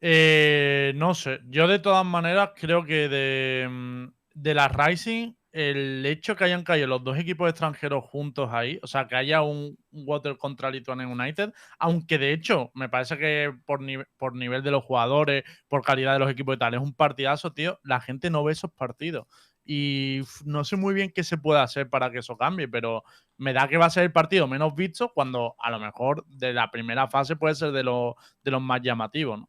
[0.00, 1.40] Eh, no sé.
[1.48, 6.64] Yo de todas maneras creo que de, mm, de la Rising, el hecho que hayan
[6.64, 11.06] caído los dos equipos extranjeros juntos ahí, o sea, que haya un Water contra Lithuania
[11.06, 15.82] United, aunque de hecho me parece que por, nive- por nivel de los jugadores, por
[15.82, 18.72] calidad de los equipos y tal, es un partidazo, tío, la gente no ve esos
[18.72, 19.26] partidos.
[19.64, 23.04] Y no sé muy bien qué se puede hacer para que eso cambie, pero
[23.36, 26.52] me da que va a ser el partido menos visto cuando a lo mejor de
[26.52, 29.48] la primera fase puede ser de, los de los más llamativos, ¿no?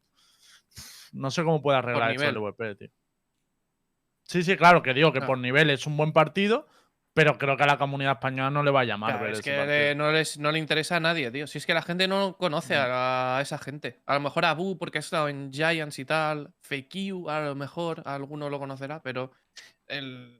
[1.13, 2.37] No sé cómo puede arreglar esto el.
[2.37, 2.89] VP, tío.
[4.23, 5.27] Sí, sí, claro, que digo que Claro.
[5.33, 6.67] por nivel es un buen partido,
[7.13, 9.39] pero creo que a la comunidad española no le va a llamar Claro, ver es
[9.39, 11.45] ese que le- no, les, no le interesa a nadie, tío.
[11.45, 13.99] Si es que la gente no conoce a, a esa gente.
[14.05, 16.51] A lo mejor a Bu, porque ha estado en Giants y tal.
[16.61, 19.31] FQ, a lo mejor alguno lo conocerá, pero.
[19.87, 20.39] El,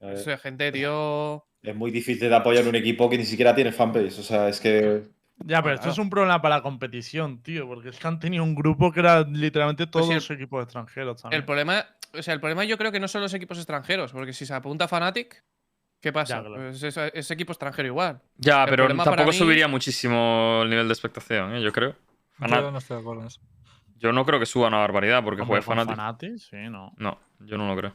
[0.00, 1.44] esa gente, tío.
[1.62, 4.18] Es muy difícil de apoyar un equipo que ni siquiera tiene fanbase.
[4.20, 5.02] O sea, es que.
[5.44, 5.92] Ya, pero esto Claro.
[5.92, 9.00] es un problema para la competición, tío, porque es que han tenido un grupo que
[9.00, 11.40] era literalmente todos sí, el- los equipos extranjeros también.
[11.40, 11.84] El problema,
[12.16, 14.52] o sea, el problema yo creo que no son los equipos extranjeros, porque si se
[14.54, 15.42] apunta Fnatic,
[16.00, 16.40] ¿qué pasa?
[16.40, 16.54] claro.
[16.56, 18.20] Pues es, es equipo extranjero igual.
[18.36, 21.62] Ya, El pero tampoco mí- subiría muchísimo el nivel de expectación, ¿eh?
[21.62, 21.96] yo creo.
[22.38, 23.40] Fanat- Yo no estoy de acuerdo en eso.
[23.96, 25.94] Yo no creo que suba una barbaridad porque con Fnatic.
[25.94, 26.92] Fnatic, sí, no.
[26.96, 27.94] No, yo no lo creo.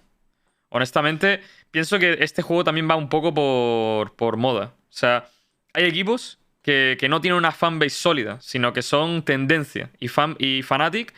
[0.70, 4.74] Honestamente, pienso que este juego también va un poco por, por moda.
[4.78, 5.26] O sea,
[5.74, 9.92] hay equipos que, no tienen una fanbase sólida, sino que son tendencia.
[10.00, 11.14] Y, fan, y Fnatic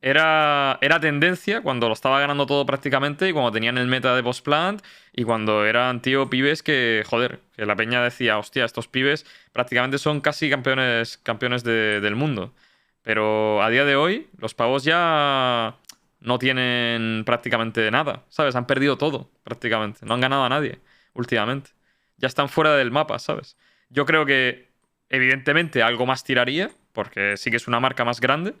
[0.00, 4.22] era, era tendencia cuando lo estaba ganando todo prácticamente y cuando tenían el meta de
[4.22, 4.80] post-plant
[5.12, 9.98] y cuando eran, tío, pibes que, joder, que la peña decía, hostia, estos pibes prácticamente
[9.98, 12.54] son casi campeones, campeones de- del mundo.
[13.02, 15.76] Pero a día de hoy, los pavos ya
[16.20, 18.54] no tienen prácticamente nada, ¿sabes?
[18.54, 20.06] Han perdido todo, prácticamente.
[20.06, 20.80] No han ganado a nadie
[21.14, 21.70] últimamente.
[22.18, 23.56] Ya están fuera del mapa, ¿sabes?
[23.88, 24.71] Yo creo que,
[25.12, 28.54] evidentemente, algo más tiraría, porque sí que es una marca más grande,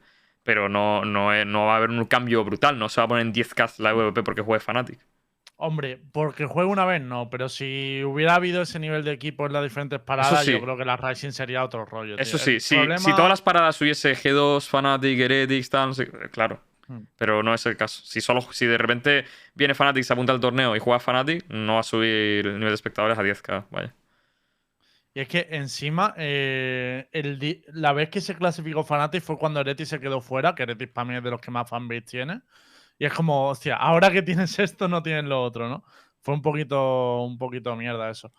[0.44, 2.78] pero no, no, no va a haber un cambio brutal.
[2.78, 5.00] No se va a poner en 10k la EVP porque juegue Fnatic.
[5.56, 9.52] Hombre, porque juegue una vez no, pero si hubiera habido ese nivel de equipo en
[9.52, 10.50] las diferentes paradas, sí.
[10.52, 12.16] yo creo que la Rising sería otro rollo.
[12.16, 12.22] tío.
[12.22, 15.94] Eso El sí, si, problema- si todas las paradas hubiese G2, Fnatic, Heretics, tal, no
[15.94, 16.60] sé, claro.
[16.88, 17.02] Hmm.
[17.16, 18.02] Pero no es el caso.
[18.04, 19.24] Si solo si de repente
[19.54, 22.70] viene Fnatic, se apunta al torneo y juega Fnatic, no va a subir el nivel
[22.70, 23.94] de espectadores a 10k, vaya.
[25.14, 29.84] Y es que encima, eh, el la vez que se clasificó Fnatic fue cuando Ereti
[29.84, 32.42] se quedó fuera, que Ereti para mí es de los que más fanbase tiene.
[32.98, 35.84] Y es como, hostia, ahora que tienes esto, no tienes lo otro, ¿no?
[36.20, 38.32] Fue un poquito, un poquito mierda eso.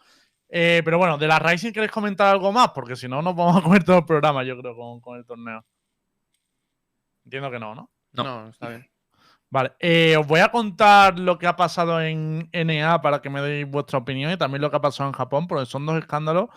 [0.50, 2.70] Eh, pero bueno, de la Rising, ¿queréis comentar algo más?
[2.70, 5.26] Porque si no, nos vamos a comer todo el programa, yo creo, con, con el
[5.26, 5.66] torneo.
[7.26, 7.92] Entiendo que no, ¿no?
[8.14, 8.24] No.
[8.24, 8.93] No, está bien.
[9.54, 13.40] Vale, eh, os voy a contar lo que ha pasado en NA para que me
[13.40, 16.50] deis vuestra opinión y también lo que ha pasado en Japón, porque son dos escándalos.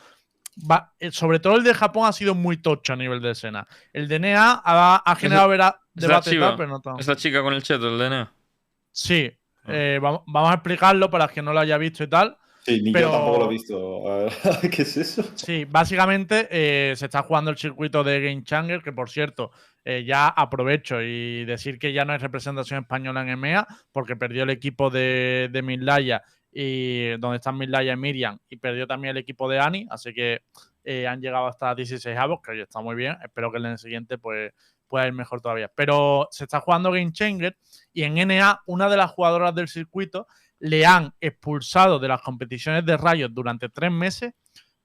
[0.59, 3.67] Va- eh, sobre todo el de Japón ha sido muy tocho a nivel de escena.
[3.93, 6.99] El de NA ha, ha generado vera- debate tal, pero no tanto.
[6.99, 8.33] Es la chica con el cheto, el DNA.
[8.93, 9.31] Sí,
[9.65, 9.69] Ah.
[9.75, 12.39] eh, vamos, vamos a explicarlo para quien no lo haya visto y tal.
[12.65, 14.03] Sí, ni Pero- yo tampoco lo he visto.
[14.73, 15.23] ¿Qué es eso?
[15.35, 19.51] Sí, básicamente eh, se está jugando el circuito de Game Changer, que por cierto,
[19.89, 24.43] eh, ya aprovecho y decir que ya no hay representación española en EMEA, porque perdió
[24.43, 29.19] el equipo de, de Midlaya y donde están Midlaya y Miriam, y perdió también el
[29.19, 30.43] equipo de Ani, así que
[30.83, 33.17] eh, han llegado hasta 16 avos, que oye, está muy bien.
[33.23, 34.53] Espero que en el siguiente pues,
[34.89, 35.71] pueda ir mejor todavía.
[35.73, 37.57] Pero se está jugando Game Changer
[37.93, 40.27] y en NA, una de las jugadoras del circuito
[40.59, 44.33] le han expulsado de las competiciones de Riot durante tres meses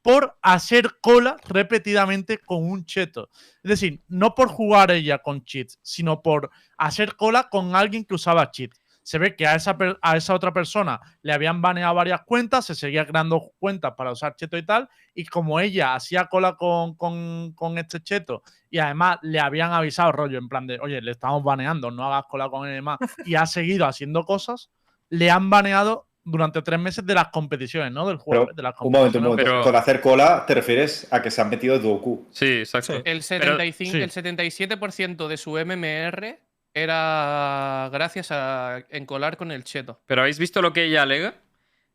[0.02, 3.30] por hacer cola repetidamente con un cheto.
[3.64, 8.16] Es decir, no por jugar ella con cheats, sino por hacer cola con alguien que
[8.16, 8.72] usaba cheat.
[9.04, 12.76] Se ve que a esa, a esa otra persona le habían baneado varias cuentas, se
[12.76, 17.52] seguía creando cuentas para usar cheto y tal, y como ella hacía cola con, con-
[17.54, 21.44] con este cheto y además le habían avisado rollo en plan de, oye, le estamos
[21.44, 24.70] baneando, no hagas cola con él y demás, y ha seguido haciendo cosas,
[25.10, 28.08] le han baneado durante tres meses de las competiciones, ¿no?
[28.08, 28.46] Del juego.
[28.46, 29.44] Pero, de las Un momento, un momento.
[29.44, 32.28] Pero- Con hacer cola te refieres a que se han metido Duoku.
[32.32, 32.94] Sí, exacto.
[32.94, 33.02] Sí.
[33.06, 34.02] El, Pero- 75, sí.
[34.02, 36.40] el 77% de su MMR
[36.74, 40.00] era gracias a encolar con el cheto.
[40.06, 41.36] Pero ¿habéis visto lo que ella alega?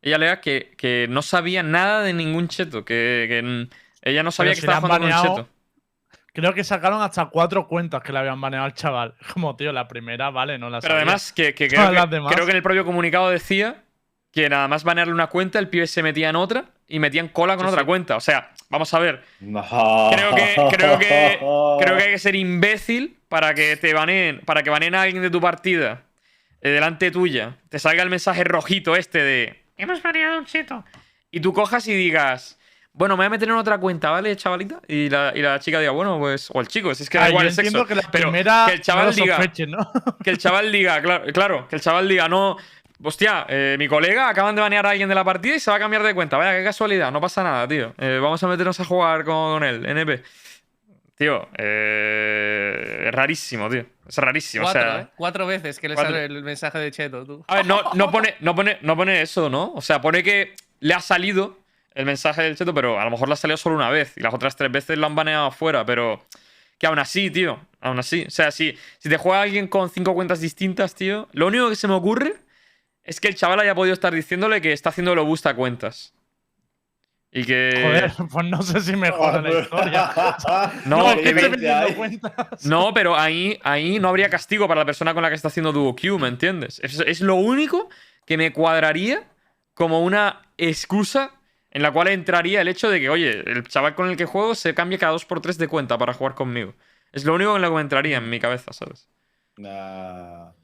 [0.02, 3.68] Ella alega que, que no sabía nada de ningún cheto, que, que,
[4.02, 5.56] ella no sabía que si le estaba han jugando con baneado- cheto.
[6.32, 9.14] Creo que sacaron hasta cuatro cuentas que le habían baneado al chaval.
[9.32, 11.02] Como, tío, la primera, vale, no la Pero sabía.
[11.04, 12.32] además, que, que creo, Todas que, las demás.
[12.34, 13.82] creo que en el propio comunicado decía
[14.42, 17.56] que nada más banearle una cuenta, el pibe se metía en otra y metían cola
[17.56, 17.86] con Sí, otra sí.
[17.86, 18.16] cuenta.
[18.16, 19.22] O sea, vamos a ver.
[19.40, 19.64] No.
[20.12, 21.38] Creo que, creo que,
[21.80, 25.22] creo que hay que ser imbécil para que te baneen, para que baneen a alguien
[25.22, 26.02] de tu partida
[26.60, 30.84] eh, delante tuya, te salga el mensaje rojito este de hemos baneado un cheto
[31.30, 32.58] y tú cojas y digas
[32.98, 34.80] bueno, me voy a meter en otra cuenta, ¿vale, chavalita?
[34.88, 36.48] Y la, y la chica diga, bueno, pues.
[36.54, 37.84] O el chico, si es que da Ah, igual yo el sexo.
[37.86, 39.38] que la pero que el chaval no diga.
[39.68, 39.92] ¿no?
[40.24, 42.56] Que el chaval diga, claro, claro, que el chaval diga, no.
[43.02, 45.76] Hostia, eh, mi colega acaban de banear a alguien de la partida y se va
[45.76, 46.36] a cambiar de cuenta.
[46.36, 47.94] Vaya, qué casualidad, no pasa nada, tío.
[47.98, 50.22] Eh, vamos a meternos a jugar con él, NP.
[51.16, 53.86] Tío, eh, es rarísimo, tío.
[54.06, 54.64] Es rarísimo.
[54.64, 55.06] Cuatro, o sea, ¿eh?
[55.16, 56.12] Cuatro veces que le cuatro.
[56.12, 57.44] sale el mensaje de cheto, tú.
[57.48, 59.72] A ver, no, no, pone, no, pone, no pone eso, ¿no?
[59.74, 61.58] O sea, pone que le ha salido
[61.94, 64.20] el mensaje del cheto, pero a lo mejor le ha salido solo una vez y
[64.20, 66.22] las otras tres veces lo han baneado afuera, pero
[66.78, 68.24] que aún así, tío, aún así.
[68.26, 71.76] O sea, si, si te juega alguien con cinco cuentas distintas, tío, lo único que
[71.76, 72.34] se me ocurre
[73.06, 76.12] es que el chaval haya podido estar diciéndole que está haciendo lo busta cuentas.
[77.30, 77.70] Y que...
[77.82, 80.12] Joder, pues no sé si mejora la historia.
[80.86, 82.66] No, que cuentas.
[82.66, 85.72] No, pero ahí, ahí no habría castigo para la persona con la que está haciendo
[85.72, 86.80] Duo Q, ¿me entiendes?
[86.82, 87.88] Es, es lo único
[88.24, 89.24] que me cuadraría
[89.74, 91.32] como una excusa
[91.70, 94.54] en la cual entraría el hecho de que, oye, el chaval con el que juego
[94.54, 96.74] se cambia cada 2x3 de cuenta para jugar conmigo.
[97.12, 99.08] Es lo único en lo que me entraría en mi cabeza, ¿sabes?
[99.58, 100.55] Nah.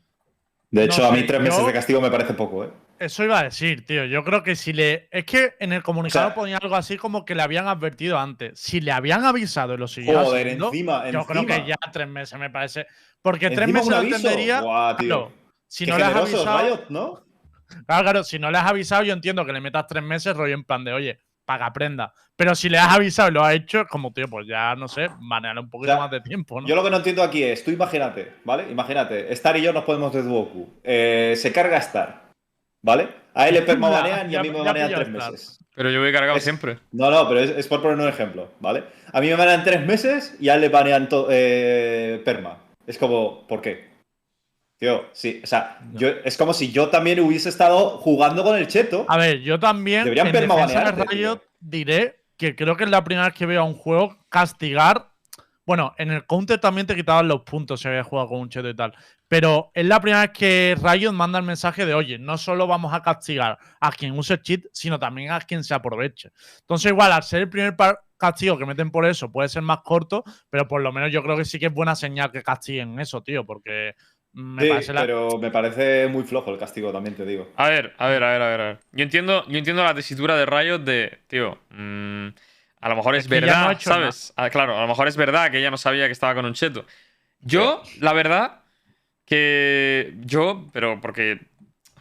[0.72, 2.70] De hecho, No a mí tres meses yo- de castigo me parece poco, ¿eh?
[2.98, 4.04] Eso iba a decir, tío.
[4.06, 5.08] Yo creo que si le.
[5.10, 8.18] Es que en el comunicado O sea- ponía algo así como que le habían advertido
[8.18, 8.58] antes.
[8.58, 12.08] Si le habían avisado y lo siguiera Joder, haciendo, encima, yo creo que ya tres
[12.08, 12.86] meses me parece.
[13.20, 14.60] Porque tres meses lo entendería.
[14.60, 15.32] Claro,
[15.68, 16.58] si Qué no le has avisado.
[16.58, 17.24] Riot, ¿no?
[17.86, 20.54] Claro, claro, si no le has avisado, yo entiendo que le metas tres meses, rollo
[20.54, 22.12] en plan de, oye, paga prenda.
[22.36, 24.88] Pero si le has avisado y lo has hecho, es como, tío, pues ya no
[24.88, 26.66] sé, manejarle un poquito O sea, más de tiempo, ¿no?
[26.66, 28.70] Yo lo que no entiendo aquí es, tú imagínate, ¿vale?
[28.70, 30.72] Imagínate, Star y yo nos podemos de Duoku.
[30.82, 32.30] Eh, se carga Star,
[32.82, 33.08] ¿vale?
[33.34, 35.30] A él le perma Ya, banean y a mí me banean tres Star.
[35.32, 35.58] meses.
[35.74, 36.78] Pero yo voy cargado Es- siempre.
[36.90, 38.84] No, no, pero es, es por poner un ejemplo, ¿vale?
[39.12, 42.58] A mí me banean tres meses y a él le banean eh, perma.
[42.86, 43.91] Es como, ¿por qué?
[44.82, 48.66] Tío, sí, o sea, yo, es como si yo también hubiese estado jugando con el
[48.66, 49.06] cheto.
[49.06, 53.26] A ver, yo también, Deberían en de Riot, diré que creo que es la primera
[53.26, 55.06] vez que veo a un juego castigar.
[55.64, 58.68] Bueno, en el counter también te quitaban los puntos si habías jugado con un cheto
[58.68, 58.92] y tal.
[59.28, 62.92] Pero es la primera vez que Riot manda el mensaje de, oye, no solo vamos
[62.92, 66.32] a castigar a quien use cheat, sino también a quien se aproveche.
[66.62, 69.78] Entonces, igual, al ser el primer par- castigo que meten por eso, puede ser más
[69.84, 73.00] corto, pero por lo menos yo creo que sí que es buena señal que castiguen
[73.00, 73.94] eso, tío, porque
[74.34, 75.00] me Sí, parece la...
[75.02, 77.48] pero me parece muy flojo el castigo, también te digo.
[77.56, 78.60] A ver, a ver, a ver, a ver.
[78.60, 78.78] a ver.
[78.92, 82.28] Yo entiendo, yo entiendo la tesitura de Riot de, tío, mm,
[82.80, 84.32] A lo mejor es, no verdad, ¿sabes?
[84.36, 86.54] Ah, claro, a lo mejor es verdad que ella no sabía que estaba con un
[86.54, 86.84] cheto.
[87.40, 88.62] Yo, la verdad,
[89.26, 91.40] que yo, pero porque,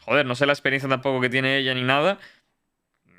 [0.06, 2.20] joder, no sé la experiencia tampoco que tiene ella ni nada.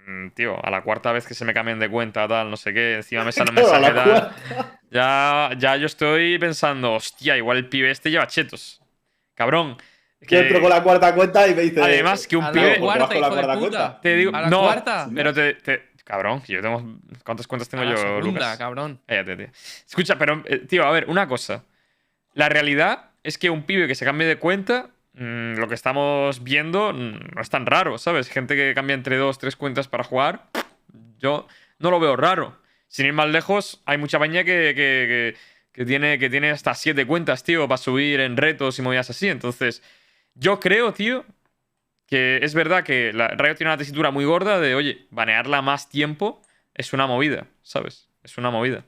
[0.06, 2.72] Mm, Tío, a la cuarta vez que se me cambien de cuenta, tal, no sé
[2.74, 4.32] qué, encima me sale un mensaje tal.
[4.90, 8.81] Ya, ya yo estoy pensando, hostia, igual el pibe este lleva chetos.
[9.34, 9.76] Cabrón.
[10.20, 11.82] Yo que- entro con la cuarta cuenta y me dice.
[11.82, 12.64] Además, que un A pibe.
[12.64, 13.78] ¿por qué vas cuarta, con la hijo de cuarta puta.
[13.78, 14.00] cuenta?
[14.00, 15.10] Te digo, ¿A la no, cuarta?
[15.14, 16.98] pero te, te- Cabrón, que yo tengo.
[17.24, 18.58] ¿Cuántas cuentas tengo A la yo, segunda, Lucas?
[18.58, 19.00] cabrón.
[19.06, 19.46] Cállate, tío.
[19.86, 21.64] Escucha, pero, eh, tío, a ver, una cosa.
[22.34, 26.42] La realidad es que un pibe que se cambie de cuenta, mm, lo que estamos
[26.42, 28.28] viendo mm, no es tan raro, ¿sabes?
[28.28, 30.46] Gente que cambia entre dos, tres cuentas para jugar,
[31.18, 31.46] yo
[31.78, 32.60] no lo veo raro.
[32.88, 35.34] Sin ir más lejos, hay mucha que, que, que-
[35.72, 39.28] que tiene, que tiene hasta siete cuentas, tío, para subir en retos y movidas así.
[39.28, 39.82] Entonces,
[40.34, 41.24] yo creo, tío,
[42.06, 45.88] que es verdad que la Riot tiene una tesitura muy gorda de, oye, banearla más
[45.88, 46.42] tiempo
[46.74, 48.08] es una movida, ¿sabes?
[48.22, 48.84] Es una movida.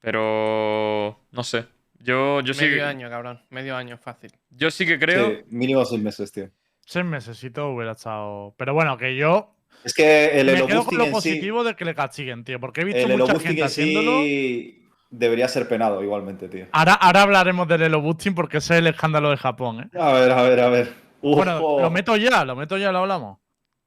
[0.00, 1.66] Pero no sé.
[2.00, 3.40] Yo, yo sí, Medio que- año, cabrón.
[3.50, 4.32] Medio año, fácil.
[4.50, 5.30] yo sí que creo.
[5.30, 6.50] Sí, mínimo seis meses, tío.
[6.84, 8.54] Seis mesecitos hubiera estado.
[8.58, 9.54] Pero bueno, que yo
[9.84, 11.14] Es que el me quedo con lo en sí.
[11.14, 12.58] positivo de que le castiguen, tío.
[12.58, 14.22] Porque he visto El mucha gente en haciéndolo.
[14.22, 14.81] sí
[15.12, 16.66] debería ser penado igualmente, tío.
[16.72, 19.98] Ahora, ahora hablaremos del elo boosting porque ese es el escándalo de Japón, ¿eh?
[19.98, 20.92] A ver, a ver, a ver.
[21.20, 23.38] Uf, Bueno, oh, lo meto ya, lo meto ya, lo hablamos.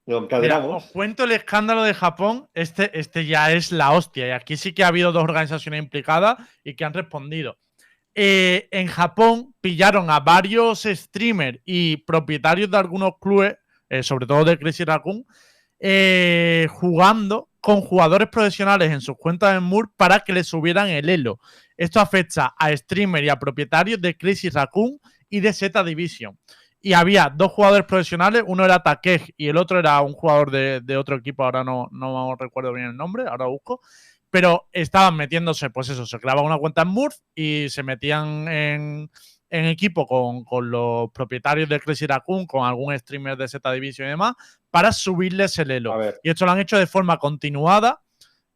[0.06, 0.84] lo Mira, encadenamos.
[0.84, 2.48] os cuento el escándalo de Japón.
[2.54, 4.28] Este, este ya es la hostia.
[4.28, 7.58] Y aquí sí que ha habido dos organizaciones implicadas y que han respondido.
[8.14, 13.56] Eh, en Japón pillaron a varios streamers y propietarios de algunos clubes,
[13.90, 15.26] eh, sobre todo de Crazy Raccoon,
[15.78, 21.08] eh, jugando con jugadores profesionales en sus cuentas en Moore para que le subieran el
[21.08, 21.40] elo.
[21.76, 26.38] Esto afecta a streamers y a propietarios de Crazy Raccoon y de Z Division
[26.80, 30.96] y había dos jugadores profesionales, uno era Takej y el otro era un jugador de,
[30.96, 33.80] otro equipo, ahora no, no recuerdo bien el nombre, ahora busco,
[34.30, 39.10] pero estaban metiéndose, pues eso, se creaban una cuenta en Murph y se metían en,
[39.50, 44.08] en equipo con, con los propietarios de Crazy Raccoon, con algún streamer de Z Division
[44.08, 44.34] y demás,
[44.70, 45.98] para subirles el elo.
[46.22, 48.02] Y esto lo han hecho de forma continuada.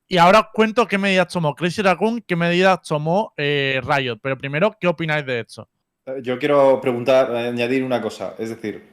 [0.07, 4.19] Y ahora os cuento qué medidas tomó Crazy Raccoon, qué medidas tomó eh, Riot.
[4.21, 5.69] Pero primero, ¿qué opináis de esto?
[6.07, 8.35] eh, yo quiero preguntar, añadir una cosa.
[8.39, 8.91] Es decir,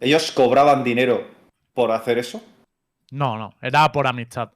[0.00, 1.26] ¿ellos cobraban dinero
[1.74, 2.42] por hacer eso?
[3.10, 4.50] No, no, era por amistad.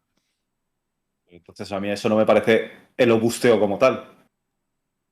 [1.27, 4.22] Entonces a mí eso no me parece el obusteo como tal.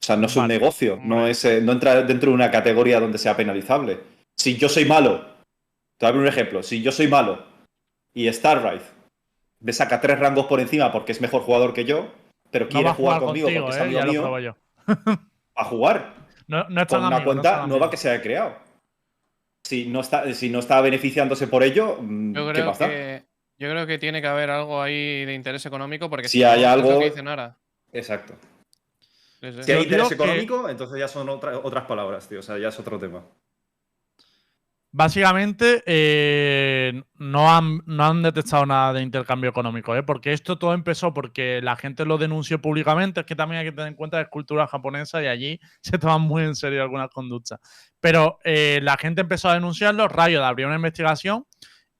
[0.02, 0.54] O sea, no es un Vale.
[0.54, 4.00] negocio, no, es, eh, no entra dentro de una categoría donde sea penalizable.
[4.36, 5.18] Si yo soy malo,
[5.98, 7.44] te voy a poner un ejemplo, si yo soy malo
[8.14, 8.86] y Starrise
[9.60, 12.08] me saca tres rangos por encima porque es mejor jugador que yo,
[12.50, 14.56] pero No quiere jugar, jugar conmigo contigo, porque es eh, amigo ya lo mío,
[15.54, 16.14] a jugar
[16.46, 17.90] No, no es con tan una amigo, es cuenta nueva amigo.
[17.90, 18.56] que se haya creado.
[19.64, 22.88] Si no está, si no está beneficiándose por ello, mm, Yo ¿qué creo pasa?
[22.88, 23.22] que.
[23.58, 26.60] Yo creo que tiene que haber algo ahí de interés económico porque Si no, hay
[26.60, 27.58] es lo algo- que dice Nara.
[27.92, 28.32] Exacto.
[29.40, 29.62] Sí, sí.
[29.62, 32.40] Si hay interés que- económico, entonces ya son otra- otras palabras, tío.
[32.40, 33.22] O sea, ya es otro tema.
[34.92, 40.02] Básicamente, eh, no, han, no han detectado nada de intercambio económico, ¿eh?
[40.02, 43.20] porque esto todo empezó porque la gente lo denunció públicamente.
[43.20, 45.96] Es que también hay que tener en cuenta que es cultura japonesa y allí se
[45.98, 47.60] toman muy en serio algunas conductas.
[48.00, 51.46] Pero eh, la gente empezó a denunciarlo, Riot abrió una investigación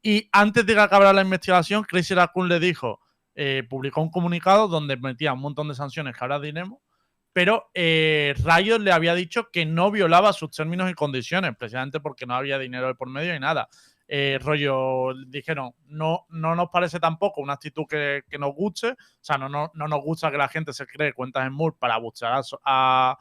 [0.03, 2.99] y antes de que acabara la investigación, Crazy Raccoon le dijo,
[3.36, 6.80] eh, publicó un comunicado donde metía un montón de sanciones que ahora diremos,
[7.33, 8.35] pero eh,
[8.81, 12.89] le había dicho que no violaba sus términos y condiciones, precisamente porque no había dinero
[12.89, 13.68] de por medio y nada.
[14.12, 19.39] Eh, rollo, dijeron, no, no nos parece tampoco una actitud que, nos guste, o sea,
[19.39, 22.43] no, no, no nos gusta que la gente se cree cuentas en Moore para buscar
[22.64, 23.16] a,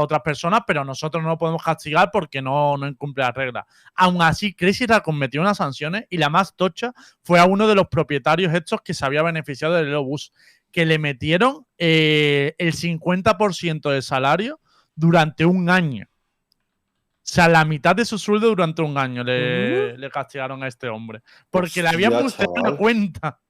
[0.00, 3.66] otras personas, pero nosotros no lo podemos castigar porque no, no incumple las reglas.
[3.94, 6.92] Aún así, Crazy Raccoon metió unas sanciones y la más tocha
[7.22, 10.32] fue a uno de los propietarios estos que se había beneficiado del Elobus,
[10.74, 14.58] que le metieron eh, el 50% de salario
[14.96, 16.08] durante un año.
[16.10, 20.88] O sea, la mitad de su sueldo durante un año le, le castigaron a este
[20.88, 21.22] hombre.
[21.48, 22.76] Porque le habían la chaval.
[22.76, 23.40] cuenta.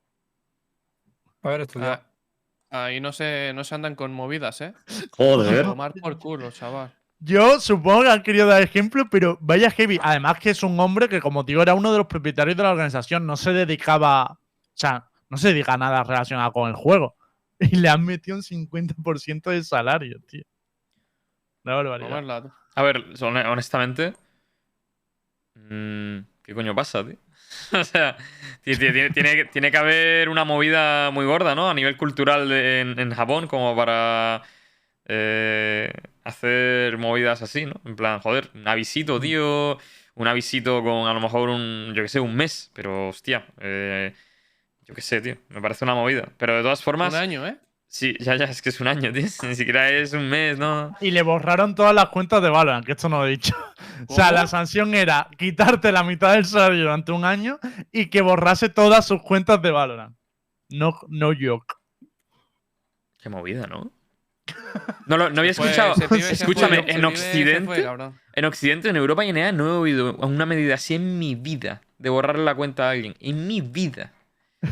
[1.43, 2.03] Haber estudiado.
[2.70, 4.75] Ah, ahí no se, no se andan con movidas, ¿eh?
[5.12, 5.64] Joder.
[5.64, 6.93] Tomar por culo, chaval.
[7.20, 9.99] Yo supongo que han querido dar ejemplo, pero vaya heavy.
[10.03, 12.72] Además que es un hombre que, como digo, era uno de los propietarios de la
[12.72, 13.25] organización.
[13.25, 14.39] No se dedicaba, o
[14.75, 17.16] sea, no se dedica a nada relacionado con el juego.
[17.61, 20.43] Y le han metido un 50% de salario, tío.
[21.64, 22.53] Una barbaridad.
[22.76, 23.05] A ver,
[23.47, 24.12] honestamente.
[25.55, 27.16] mm, ¿Qué coño pasa, tío?
[27.80, 28.16] o sea,
[28.62, 31.70] ti- ti- tiene, tiene, tiene que haber una movida muy gorda, ¿no?
[31.70, 34.43] A nivel cultural en, en Japón, como para
[35.07, 35.93] eh,
[36.24, 37.80] hacer movidas así, ¿no?
[37.85, 39.78] En plan, joder, un avisito, tío.
[40.16, 42.70] Un avisito con a lo mejor un, yo qué sé, un mes.
[42.74, 43.47] Pero, hostia.
[43.61, 44.14] eh,
[44.87, 45.37] Yo qué sé, tío.
[45.49, 46.28] Me parece una movida.
[46.37, 47.12] Pero de todas formas.
[47.12, 47.59] Un año, ¿eh?
[47.87, 49.22] Sí, ya, ya, es que es un año, tío.
[49.49, 50.97] Ni siquiera es un mes, ¿no?
[51.01, 53.55] Y le borraron todas las cuentas de Valorant, que esto no lo he dicho.
[54.09, 57.61] O sea, la sanción era quitarte la mitad del salario durante un año
[57.93, 60.16] y que borrase todas sus cuentas de Valorant.
[60.68, 61.74] No, no joke.
[63.22, 63.93] Qué movida, ¿no?
[65.07, 65.95] No, lo- no había escuchado.
[65.95, 67.89] Escúchame, fue, en fue, Occidente.
[68.35, 71.35] En Occidente, en Europa y en EA no he oído una medida así en mi
[71.37, 73.14] vida de borrarle la cuenta a alguien.
[73.20, 74.12] En mi vida.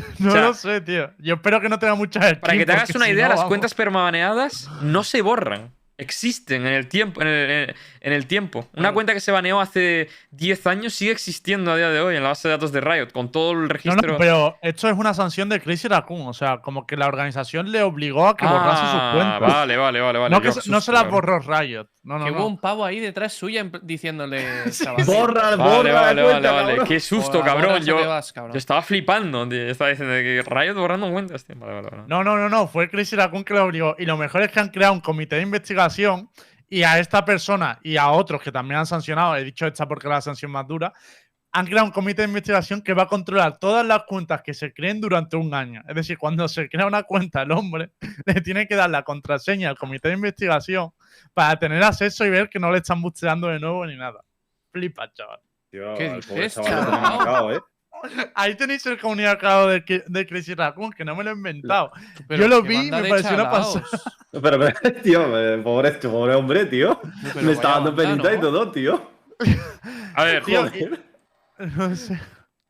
[0.19, 1.11] No O sea, lo sé, tío.
[1.19, 3.37] Yo espero que no tenga muchas Para que skins, te hagas una idea, no, las
[3.39, 3.49] vamos.
[3.49, 5.71] cuentas permabaneadas no se borran.
[6.03, 7.21] Existen en el tiempo.
[7.21, 8.67] En el, en- el tiempo.
[8.75, 12.23] Una cuenta que se baneó hace 10 años sigue existiendo a día de hoy en
[12.23, 14.11] la base de datos de Riot, con todo el registro.
[14.11, 16.27] no, pero esto es una sanción de Crazy Raccoon.
[16.27, 19.39] O sea, como que la organización le obligó a que borrase sus Ah, cuentas.
[19.53, 20.19] Vale, vale, vale.
[20.19, 20.29] vale.
[20.35, 21.87] no, que se- no se las borró Riot.
[22.03, 22.37] No, no, que no.
[22.39, 24.45] hubo un pavo ahí detrás suya diciéndole.
[24.71, 26.67] chaval, Borra, Vale, borra vale, la cuenta, vale, vale.
[26.75, 26.87] cabrón.
[26.87, 27.83] Qué susto, "Borra, cabrón.
[27.85, 28.51] Yo, te vas, cabrón".
[28.51, 29.59] yo estaba flipando, tío.
[29.63, 31.55] Yo estaba diciendo que Riot borrando cuentas, tío.
[31.57, 32.03] Vale, vale, vale.
[32.07, 32.67] No, no, no, no.
[32.67, 33.95] Fue Crazy Raccoon que lo obligó.
[33.97, 35.92] Y lo mejor es que han creado un comité de investigación
[36.69, 40.07] y a esta persona y a otros que también han sancionado, he dicho esta porque
[40.07, 40.93] es la sanción más dura,
[41.51, 44.73] han creado un comité de investigación que va a controlar todas las cuentas que se
[44.73, 45.83] creen durante un año.
[45.87, 47.91] Es decir, cuando se crea una cuenta, el hombre
[48.25, 50.91] le tiene que dar la contraseña al comité de investigación
[51.31, 54.23] para tener acceso y ver que no le están busteando de nuevo ni nada.
[54.71, 55.41] Flipa, chaval.
[55.69, 57.59] Tío, ¿Qué dices, chaval ¿eh?
[58.35, 61.91] Ahí tenéis el comunicado de, de Crazy Raccoon, que no me lo he inventado.
[62.27, 63.81] Pero Yo lo vi y me pareció una chalaos.
[64.31, 66.99] Pero, pero, tío, eh, pobre, pobre hombre, tío.
[67.33, 68.41] Pero Me está dando penita y ¿no?
[68.41, 69.11] todo, tío.
[70.15, 71.03] A ver, Tío, Joder.
[71.77, 72.19] No sé.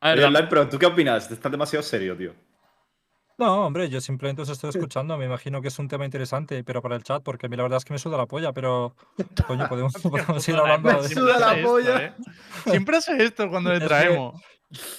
[0.00, 1.30] a ver, Oye, Online, pero ¿tú qué opinas?
[1.30, 2.34] Estás demasiado serio, tío.
[3.38, 5.16] No, hombre, yo simplemente os estoy escuchando.
[5.16, 7.62] Me imagino que es un tema interesante, pero para el chat, porque a mí la
[7.64, 8.94] verdad es que me suda la polla, pero.
[9.46, 11.08] Coño, podemos, podemos ir hablando Me de.
[11.08, 12.04] suda la hace esto, polla.
[12.04, 12.12] ¿eh?
[12.66, 14.40] Siempre hace esto cuando le Es que- traemos.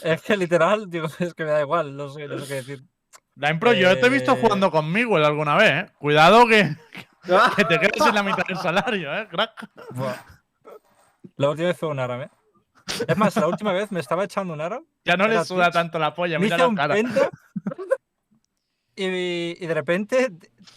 [0.03, 2.83] Es que literal, digo, es que me da igual, no sé, no sé qué decir.
[3.35, 5.91] La impro, yo te he visto Eh, jugando conmigo alguna vez, ¿eh?
[5.99, 6.75] Cuidado que,
[7.55, 9.27] que te quedes en la mitad del salario, ¿eh?
[9.29, 9.69] Crack.
[11.37, 12.29] La última vez fue un árabe.
[13.07, 14.85] Es más, la última vez me estaba echando un árabe.
[15.03, 15.73] Ya no le suda Twitch.
[15.73, 16.95] tanto la polla, mira la cara.
[18.95, 19.03] Y,
[19.61, 20.31] y de repente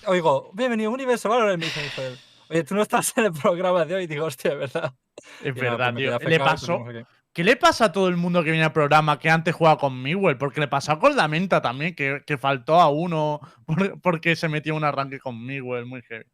[0.07, 1.63] oigo, bienvenido a Universo Valorant.
[1.63, 2.17] Y me dice
[2.51, 4.05] oye, tú no estás en el programa de hoy.
[4.05, 4.95] Y digo, hostia, es verdad.
[5.43, 6.19] Es Y nada, verdad, pues me tío.
[6.29, 6.79] Le pues pasó.
[6.81, 7.43] no sé qué.
[7.43, 10.03] ¿Qué le pasa a todo el mundo que viene al programa que antes jugaba con
[10.03, 10.37] Miguel?
[10.39, 14.49] Porque le pasó con la menta también, que, que faltó a uno por- porque se
[14.49, 16.25] metió un arranque con Miguel, muy heavy.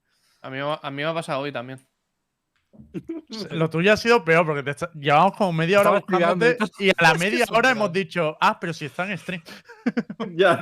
[0.42, 1.78] A mí, me- a mí me ha pasado hoy también.
[3.52, 6.94] Lo tuyo ha sido peor porque te está- llevamos como media hora buscándote y a
[7.00, 9.42] la media hora hemos dicho, ah, pero si está en stream.
[10.36, 10.60] Ya.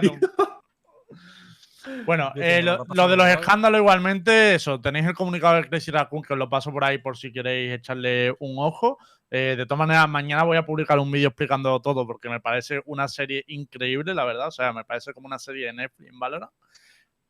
[2.06, 6.22] Bueno, eh, lo, lo de los escándalos igualmente, eso, tenéis el comunicado de Crazy Raccoon
[6.22, 8.98] que os lo paso por ahí por si queréis echarle un ojo.
[9.34, 12.82] Eh, de todas maneras, mañana voy a publicar un vídeo explicando todo porque me parece
[12.84, 14.48] una serie increíble, la verdad.
[14.48, 16.52] O sea, me parece como una serie de Netflix en Valorant.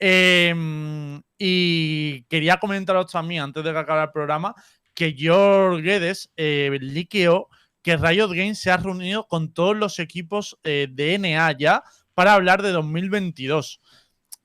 [0.00, 4.52] Em, y quería comentaros también, antes de que acabe el programa,
[4.94, 7.48] que George Guedes eh, liqueó
[7.82, 11.84] que Riot Games se ha reunido con todos los equipos eh, de NA ya
[12.14, 13.80] para hablar de 2022.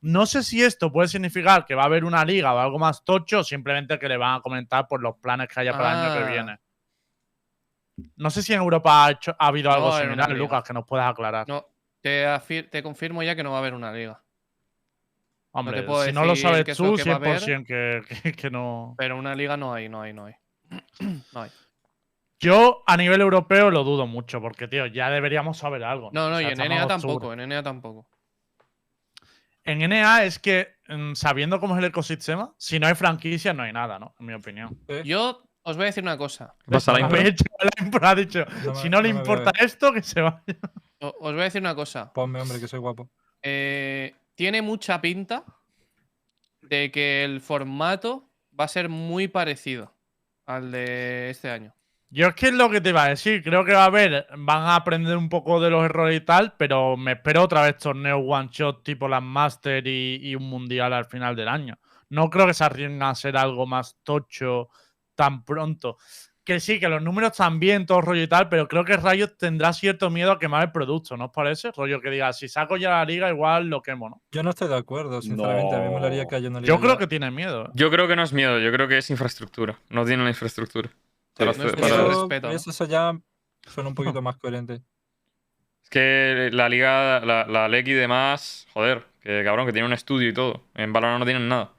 [0.02, 3.04] No sé si esto puede significar que va a haber una liga o algo más
[3.04, 6.14] tocho, simplemente que le van a comentar por los planes que haya para el año
[6.14, 6.18] Ah.
[6.24, 6.60] que viene.
[8.16, 10.30] No sé si en Europa ha, hecho- ha habido No algo similar.
[10.32, 11.48] Lucas, que nos puedas aclarar.
[11.48, 11.66] No,
[12.02, 14.24] te, afir- te confirmo ya que no va a haber una liga.
[15.52, 17.40] Hombre, puedo si no lo sabes tú, que va a haber.
[17.42, 18.94] 100% que, que- que no.
[18.98, 20.36] Pero una liga no hay, no hay, no hay.
[21.34, 21.52] No hay.
[22.40, 26.12] Yo a nivel europeo lo dudo mucho, porque, tío, ya deberíamos saber algo.
[26.14, 28.08] No, no, O sea, y en NA tampoco, en NA tampoco.
[29.64, 33.64] En NA es que, mm, sabiendo cómo es el ecosistema, si no hay franquicia, no
[33.64, 34.14] hay nada, ¿no?
[34.20, 34.78] En mi opinión.
[35.04, 36.56] Yo os voy a decir una cosa.
[36.66, 37.18] ¿qué pasa la A impro?
[37.24, 39.66] De hecho, la impro ha dicho, No me- si no le no importa veo.
[39.66, 40.42] esto, que se vaya.
[41.00, 42.12] O- Os voy a decir una cosa.
[42.14, 43.10] Ponme, hombre, que soy guapo.
[43.42, 45.44] Eh, tiene mucha pinta
[46.62, 49.94] de que el formato va a ser muy parecido
[50.46, 51.74] al de este año.
[52.10, 53.44] Yo es que es lo que te iba a decir.
[53.44, 56.54] Creo que va a haber, van a aprender un poco de los errores y tal,
[56.58, 60.94] pero me espero otra vez torneo one shot tipo las Master y, y un mundial
[60.94, 61.78] al final del año.
[62.10, 64.70] No creo que se arriesguen a hacer algo más tocho
[65.18, 65.98] tan pronto.
[66.46, 69.36] Que sí, que los números están bien, todo rollo y tal, pero creo que Riot
[69.38, 71.72] tendrá cierto miedo a quemar el producto, ¿no os parece?
[71.76, 74.22] Rollo que diga, si saco ya la liga, igual lo quemo, ¿no?
[74.32, 75.76] Yo no estoy de acuerdo, sinceramente.
[75.76, 76.30] A mí me molaría No.
[76.30, 77.00] que haya una liga Yo creo ya.
[77.00, 77.66] que tiene miedo.
[77.66, 77.70] ¿eh?
[77.74, 79.78] Yo creo que no es miedo, yo creo que es infraestructura.
[79.90, 80.90] No tienen la infraestructura.
[81.36, 82.12] Para Sí, hacer- no es para- miedo.
[82.12, 82.54] Eso, respeto, ¿no?
[82.54, 83.20] eso- eso ya
[83.68, 84.82] suena un poquito más coherente.
[85.84, 89.94] Es que la liga, la, la LEC y demás, joder, que cabrón, que tiene un
[89.94, 90.64] estudio y todo.
[90.76, 91.72] En Valorant no tienen nada.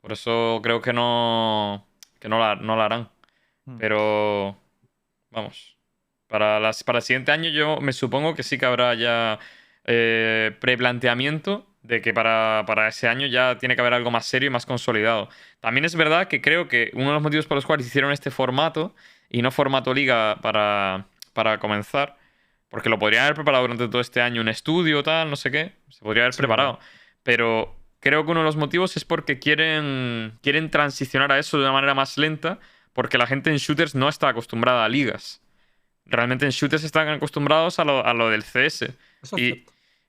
[0.00, 1.85] Por eso creo que no,
[2.18, 3.10] que no la, no la harán.
[3.64, 3.78] Hmm.
[3.78, 4.56] Pero,
[5.30, 5.76] vamos,
[6.28, 9.38] para, las, para el siguiente año yo me supongo que sí que habrá ya
[9.84, 14.48] eh, preplanteamiento de que para, para ese año ya tiene que haber algo más serio
[14.48, 15.28] y más consolidado.
[15.60, 18.30] También es verdad que creo que uno de los motivos por los cuales hicieron este
[18.30, 18.94] formato
[19.28, 22.16] y no formato liga para, para comenzar,
[22.68, 25.72] porque lo podrían haber preparado durante todo este año un estudio, tal, no sé qué,
[25.90, 26.80] se podría haber Sí, preparado.
[27.22, 27.76] Pero
[28.08, 31.72] creo que uno de los motivos es porque quieren, quieren transicionar a eso de una
[31.72, 32.58] manera más lenta,
[32.92, 35.40] porque la gente en shooters no está acostumbrada a ligas.
[36.06, 38.94] Realmente en shooters están acostumbrados a lo, a lo del CS.
[39.36, 39.64] Y,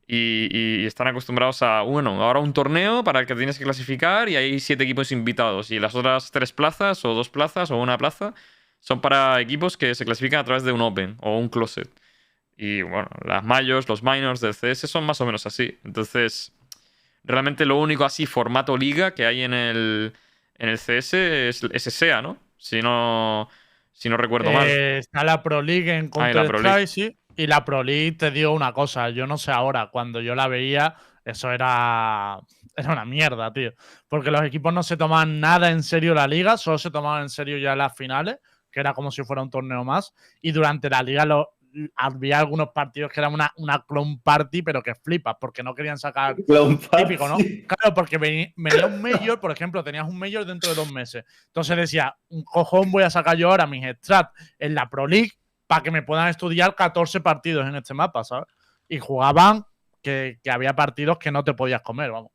[0.08, 0.48] y-
[0.82, 4.36] y están acostumbrados a, bueno, ahora un torneo para el que tienes que clasificar y
[4.36, 5.72] hay siete equipos invitados.
[5.72, 8.34] Y las otras tres plazas, o dos plazas, o una plaza,
[8.80, 11.90] son para equipos que se clasifican a través de un Open o un Closet.
[12.58, 15.78] Y bueno, las Majors, los Minors del CS son más o menos así.
[15.84, 16.54] Entonces,
[17.28, 20.14] realmente lo único así, formato liga que hay en el,
[20.58, 22.38] en el CS es, es SEA, ¿no?
[22.58, 23.50] Si no,
[23.92, 24.68] si no recuerdo mal.
[24.68, 26.34] Eh, está la Pro League en Ah, Pro League.
[26.34, 27.20] Counter-Strike, sí.
[27.36, 30.48] Y la Pro League, te digo una cosa, yo no sé ahora, cuando yo la
[30.48, 32.40] veía, eso era,
[32.76, 33.74] era una mierda, tío.
[34.08, 37.30] Porque los equipos no se tomaban nada en serio la liga, solo se tomaban en
[37.30, 38.38] serio ya las finales,
[38.72, 40.14] que era como si fuera un torneo más.
[40.42, 41.57] Y durante la liga lo,
[41.96, 45.98] había algunos partidos que eran una, una clone party, pero que flipas, porque no querían
[45.98, 46.36] sacar
[46.98, 47.38] Típico, ¿no?
[47.38, 47.66] Party.
[47.68, 51.24] Claro, porque veni- venía un Major, por ejemplo, tenías un Major dentro de dos meses.
[51.48, 55.32] Entonces decía, un cojón voy a sacar yo ahora mis strats en la Pro League
[55.68, 58.48] para que me puedan estudiar 14 partidos en este mapa, ¿sabes?
[58.88, 59.66] Y jugaban
[60.02, 62.32] que, que había partidos que no te podías comer, vamos.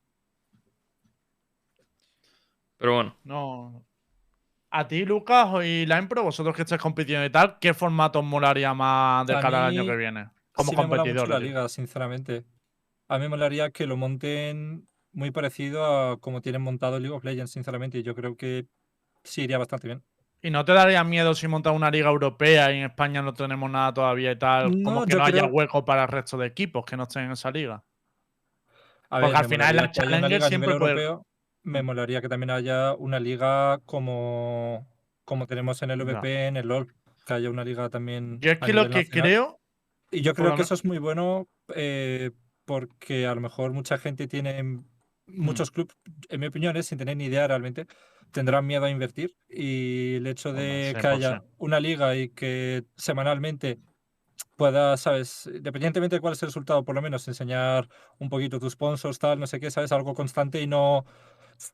[2.77, 3.17] Pero bueno.
[3.25, 3.85] No.
[4.75, 8.25] A ti, Lucas, y la Impro, vosotros que estáis compitiendo y tal, ¿qué formato os
[8.25, 10.31] molaría más de cara al año que viene?
[10.53, 11.29] Como sí competidor.
[11.29, 12.45] la liga, sinceramente.
[13.09, 17.23] A mí me molaría que lo monten muy parecido a como tienen montado League of
[17.23, 17.99] Legends, sinceramente.
[17.99, 18.67] Y yo creo que
[19.23, 20.03] sí iría bastante bien.
[20.41, 23.71] ¿Y no te daría miedo si montas una liga europea y en España no tenemos
[23.71, 24.83] nada todavía y tal?
[24.83, 27.51] como que no haya hueco para el resto de equipos que no estén en esa
[27.51, 27.85] liga.
[29.11, 31.27] A Porque ver, al final la Challenger siempre puede- europeo.
[31.63, 34.87] Me molaría que también haya una liga como,
[35.25, 36.03] como tenemos en el.
[36.03, 36.93] VP, en el LoL.
[37.27, 38.41] Que haya una liga también.
[38.41, 39.23] Yo es a que lo que nacional.
[39.23, 39.61] creo.
[40.11, 42.33] Y yo creo que eso es muy bueno eh,
[42.65, 44.83] porque a lo mejor mucha gente tiene
[45.27, 45.75] muchos Mm.
[45.75, 45.97] clubes,
[46.29, 47.87] en mi opinión, es sin tener ni idea realmente,
[48.33, 53.79] tendrán miedo a invertir y el hecho de que haya una liga y que semanalmente
[54.57, 57.89] puedas, sabes, independientemente de cuál es el resultado, por lo menos enseñar
[58.19, 61.05] un poquito tus sponsors, tal, no sé qué, sabes, algo constante y no...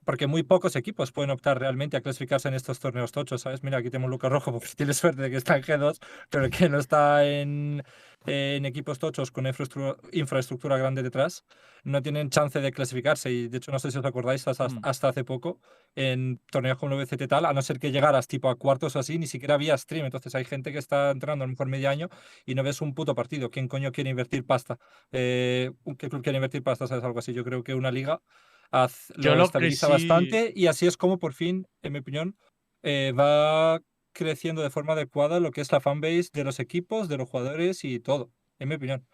[0.04, 3.62] Porque muy pocos equipos pueden optar realmente a clasificarse en estos torneos tochos, ¿sabes?
[3.62, 5.98] Mira, aquí tenemos Lucas Rojo, porque tiene suerte de que está en G2,
[6.30, 7.82] pero que no está en,
[8.26, 11.44] en equipos tochos con infraestructura, infraestructura grande detrás,
[11.84, 13.30] no tienen chance de clasificarse.
[13.30, 14.80] Y de hecho, no sé si os acordáis, hasta, Mm.
[14.82, 15.60] hasta hace poco,
[15.94, 18.98] en torneos como el VCT tal, a no ser que llegaras tipo a cuartos o
[18.98, 20.04] así, ni siquiera había stream.
[20.06, 22.08] Entonces hay gente que está entrando a lo mejor medio año
[22.44, 23.50] y no ves un puto partido.
[23.50, 24.78] ¿Quién coño quiere invertir pasta?
[25.12, 26.86] Eh, ¿Qué club quiere invertir pasta?
[26.86, 27.04] ¿Sabes?
[27.04, 27.32] Algo así.
[27.32, 28.20] Yo creo que una liga
[28.70, 32.36] haz- Yo lo lo estabiliza bastante y así es como por fin, en mi opinión,
[32.82, 33.80] eh, va
[34.12, 37.84] creciendo de forma adecuada lo que es la fanbase de los equipos, de los jugadores
[37.84, 39.06] y todo, en mi opinión.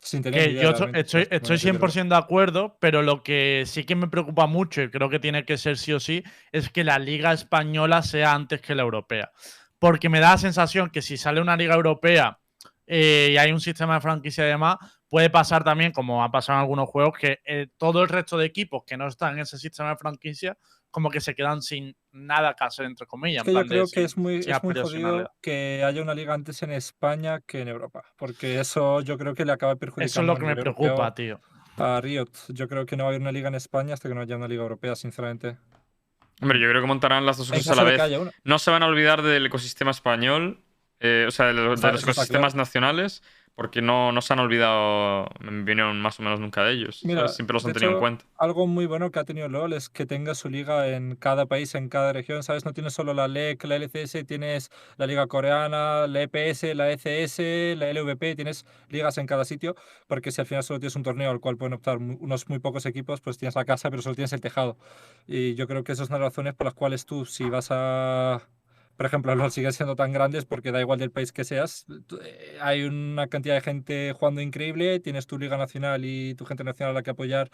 [0.00, 3.02] Sin tener Que ni idea yo estoy, estoy no sé, pero- 100% de acuerdo, pero
[3.02, 6.00] lo que sí que me preocupa mucho y creo que tiene que ser sí o
[6.00, 6.22] sí
[6.52, 9.30] es que la liga española sea antes que la europea.
[9.78, 12.38] Porque me da la sensación que si sale una liga europea
[12.86, 14.76] eh, y hay un sistema de franquicia y demás,
[15.14, 18.46] puede pasar también, como ha pasado en algunos juegos, que eh, todo el resto de
[18.46, 20.58] equipos que no están en ese sistema de franquicia,
[20.90, 23.46] como que se quedan sin nada que hacer, entre comillas.
[23.46, 26.02] Es en que yo de creo que sin- es muy, es muy jodido que haya
[26.02, 29.76] una liga antes en España que en Europa, porque eso yo creo que le acaba
[29.76, 31.40] perjudicando Eso es lo a que me preocupa, tío.
[31.76, 32.30] a Riot.
[32.48, 34.34] Yo creo que no va a haber una liga en España hasta que no haya
[34.36, 35.58] una liga europea, sinceramente.
[36.42, 38.02] Hombre, yo creo que montarán las dos cosas a la vez.
[38.42, 40.58] No se van a olvidar del ecosistema español,
[40.98, 43.22] eh, o sea, de, los- de ecosistemas nacionales,
[43.54, 47.00] porque no, no se han olvidado, en mi opinión, más o menos nunca de ellos.
[47.00, 47.04] ¿sabes?
[47.04, 48.24] Mira, Siempre los han tenido en hecho, cuenta.
[48.36, 51.74] Algo muy bueno que ha tenido LOL es que tenga su liga en cada país,
[51.76, 52.64] en cada región, ¿sabes?
[52.64, 57.78] No tienes solo la LEC, la LCS, tienes la liga coreana, la EPS, la ECS,
[57.78, 59.76] la LVP, tienes ligas en cada sitio,
[60.08, 62.86] porque si al final solo tienes un torneo al cual pueden optar unos muy pocos
[62.86, 64.76] equipos, pues tienes la casa, pero solo tienes el tejado.
[65.28, 68.42] Y yo creo que esas son las razones por las cuales tú, si vas a...
[68.96, 71.84] Por ejemplo, LOL sigue siendo tan grandes porque da igual del país que seas.
[72.22, 76.62] eh, Hay una cantidad de gente jugando increíble, tienes tu liga nacional y tu gente
[76.64, 77.50] nacional a la que apoyar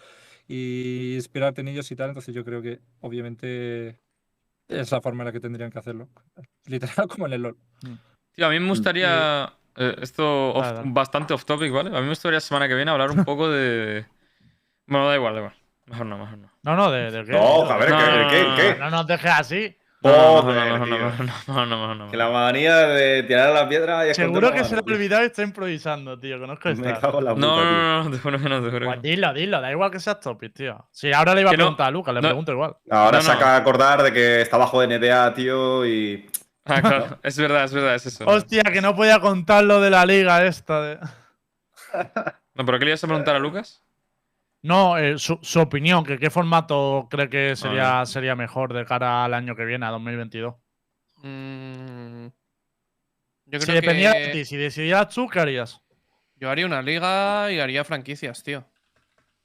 [0.46, 2.08] y inspirarte en ellos y tal.
[2.10, 4.00] Entonces yo creo que obviamente
[4.68, 6.08] es la forma en la que tendrían que hacerlo.
[6.66, 7.58] Literal como en el LOL.
[8.34, 9.52] Tío, a mí me gustaría.
[9.76, 11.90] eh, esto off- bastante off topic, ¿vale?
[11.90, 14.04] A mí me gustaría la semana que viene hablar un poco de.
[14.86, 15.54] Bueno, da igual, da igual.
[15.86, 16.52] Mejor no, mejor no.
[16.62, 17.32] No, no, de, de qué.
[17.32, 18.80] No, a ver, No, ¿qué, no, qué, no, qué?
[18.80, 19.76] No nos dejes así.
[20.02, 20.98] No, no, Joder, no, no, no,
[21.46, 22.24] no, no, no, no, Que no.
[22.24, 25.42] la manía de tirar la piedra y Seguro que se le ha olvidado y está
[25.42, 26.40] improvisando, tío.
[26.40, 27.00] Conozco Me esta.
[27.00, 29.34] cago en la puta, No, no, no, te juro que no, te juro Pues dilo,
[29.34, 30.88] dilo, da igual que seas topic, tío.
[30.90, 32.28] Sí, ahora le iba a preguntar a Lucas, le No.
[32.28, 32.76] pregunto igual.
[32.90, 33.30] Ahora No, no.
[33.30, 36.30] saca a acordar de que está bajo NDA, tío, y.
[36.64, 38.24] Ah, claro, es verdad, es verdad, es eso.
[38.26, 40.80] Hostia, que no podía contar lo de la liga esta.
[40.82, 40.98] de-
[42.54, 43.82] No, ¿pero qué le ibas a preguntar a Lucas?
[44.62, 48.06] No, eh, su, su opinión, que qué formato cree que sería, Ah.
[48.06, 50.54] sería mejor de cara al año que viene, a 2022.
[51.22, 52.26] Mm,
[53.46, 55.80] yo Si creo dependía que de ti, si decidieras tú, ¿qué harías?
[56.36, 58.64] yo haría una liga y haría franquicias, tío.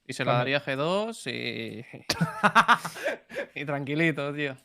[0.08, 1.86] Y se la daría a G2 y.
[3.60, 4.56] y tranquilito, tío.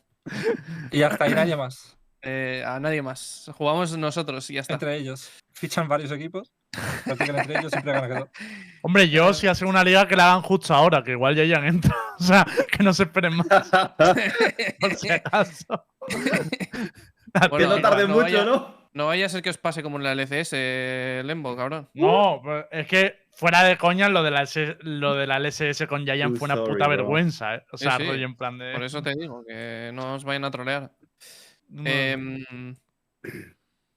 [0.92, 1.96] Y hasta ahí nadie más.
[2.22, 3.50] Eh, a nadie más.
[3.54, 4.74] Jugamos nosotros y ya está.
[4.74, 5.30] Entre ellos.
[5.54, 6.52] Fichan varios equipos.
[7.04, 8.24] Siempre que
[8.82, 11.64] Hombre, yo si hacen una liga que la hagan justo ahora, que igual ya hayan
[11.66, 12.00] entrado.
[12.20, 13.46] O sea, que no se esperen más,
[14.80, 15.86] por si acaso.
[16.06, 18.80] que Bueno, no no tarde no mucho, vaya- ¿no?
[18.92, 21.88] No vaya a ser que os pase como en la LCS, Lembo, cabrón.
[21.94, 25.86] No, pues, es que fuera de coña, lo de la, S- lo de la LSS
[25.86, 26.96] con Giant Too fue una sorry, puta bro.
[26.96, 27.64] vergüenza, ¿eh?
[27.72, 28.72] O sea, sí, rollo en plan de.
[28.74, 30.90] Por eso te digo, que no os vayan a trolear.
[31.68, 32.44] no, Em,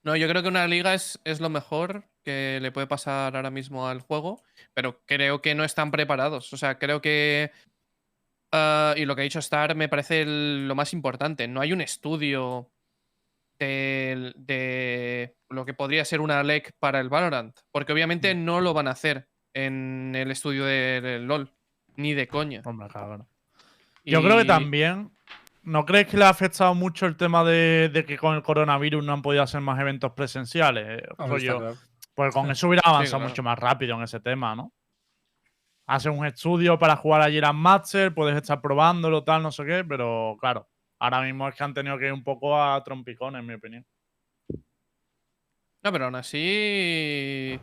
[0.03, 3.51] no, yo creo que una liga es, es lo mejor que le puede pasar ahora
[3.51, 4.41] mismo al juego,
[4.73, 6.51] pero creo que no están preparados.
[6.53, 7.51] O sea, creo que.
[8.51, 11.47] ah, y lo que ha dicho Star me parece el- lo más importante.
[11.47, 12.69] No hay un estudio
[13.59, 18.73] de, de lo que podría ser una LEC para el Valorant, porque obviamente no lo
[18.73, 21.51] van a hacer en el estudio del LOL,
[21.95, 22.61] ni de coña.
[22.65, 23.27] Hombre, cabrón.
[24.03, 25.11] Yo creo que Y- también.
[25.65, 29.01] ¿No crees que le ha afectado mucho el tema de, de que con el coronavirus
[29.01, 31.03] no han podido hacer más eventos presenciales?
[31.17, 31.77] Hombre, está rollo,
[32.15, 33.29] Pues con eso hubiera avanzado claro.
[33.29, 34.71] mucho más rápido en ese tema, ¿no?
[35.87, 39.83] Haces un estudio para jugar allí las Master, puedes estar probándolo, tal, no sé qué,
[39.83, 43.47] pero claro, ahora mismo es que han tenido que ir un poco a trompicones, en
[43.47, 43.85] mi opinión.
[45.83, 47.59] No, pero aún así.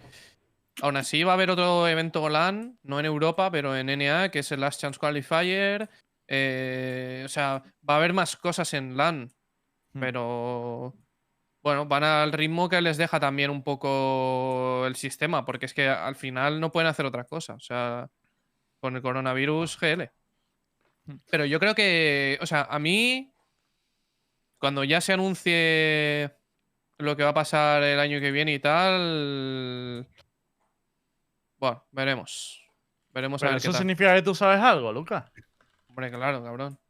[0.83, 4.41] Aún así va a haber otro evento LAN, no en Europa, pero en NA, que
[4.41, 5.89] es el Last Chance Qualifier.
[6.29, 9.31] Eh, o sea, va a haber más cosas en LAN,
[9.93, 10.01] Hmm.
[10.01, 10.95] pero.
[11.63, 15.89] Bueno, van al ritmo que les deja también un poco el sistema, porque es que
[15.89, 17.55] al final no pueden hacer otra cosa.
[17.55, 18.09] O sea,
[18.81, 20.11] con el coronavirus GL.
[21.05, 21.17] Hmm.
[21.31, 22.39] Pero yo creo que.
[22.41, 23.33] O sea, a mí.
[24.59, 26.37] Cuando ya se anuncie
[26.99, 30.07] lo que va a pasar el año que viene y tal.
[31.59, 32.63] Bueno, veremos.
[33.13, 33.79] Veremos a ver eso qué tal.
[33.79, 35.31] significa que tú sabes algo, Lucas.
[35.89, 36.79] Hombre, claro, cabrón.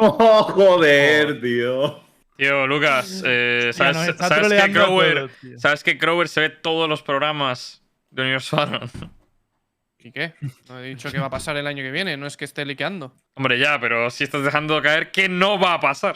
[0.00, 2.07] Oh, joder, tío.
[2.38, 5.58] Tío, Lucas, eh, ¿sabes, que Crower, todos, tío.
[5.58, 8.92] ¿sabes que Crower se ve todos los programas de Universo Valorant?
[9.98, 10.34] ¿Y qué?
[10.68, 12.64] No he dicho que va a pasar el año que viene, no es que esté
[12.64, 13.12] liqueando.
[13.34, 16.14] Hombre, ya, pero si estás dejando caer que no va a pasar.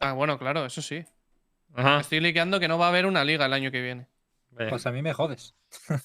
[0.00, 1.02] Ah, bueno, claro, eso sí.
[1.74, 2.00] Ajá.
[2.00, 4.08] Estoy liqueando que no va a haber una liga el año que viene.
[4.50, 5.54] Vaya, Pues a mí me jodes.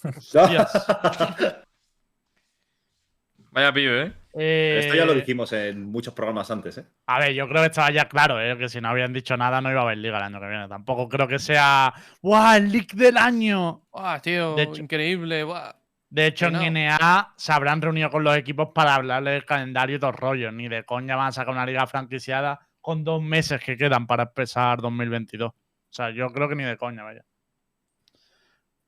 [3.51, 4.13] Vaya pibe, ¿eh?
[4.33, 6.85] Eh, Esto ya lo dijimos en muchos programas antes, ¿eh?
[7.07, 8.57] A ver, yo creo que estaba ya claro, ¿eh?
[8.57, 10.67] que si no habían dicho nada no iba a haber liga el año que viene.
[10.67, 11.93] Tampoco creo que sea.
[12.21, 12.55] ¡Guau!
[12.57, 13.83] ¡El leak del año!
[13.91, 14.55] ¡Buah, tío!
[14.55, 15.43] De hecho- increíble.
[15.43, 15.73] ¡buah!
[16.09, 16.61] De hecho, no.
[16.61, 20.51] en NA se habrán reunido con los equipos para hablarles del calendario y todo rollo.
[20.51, 24.23] Ni de coña van a sacar una liga franquiciada con dos meses que quedan para
[24.23, 25.51] empezar 2022.
[25.51, 25.55] O
[25.89, 27.23] sea, yo creo que ni de coña, vaya.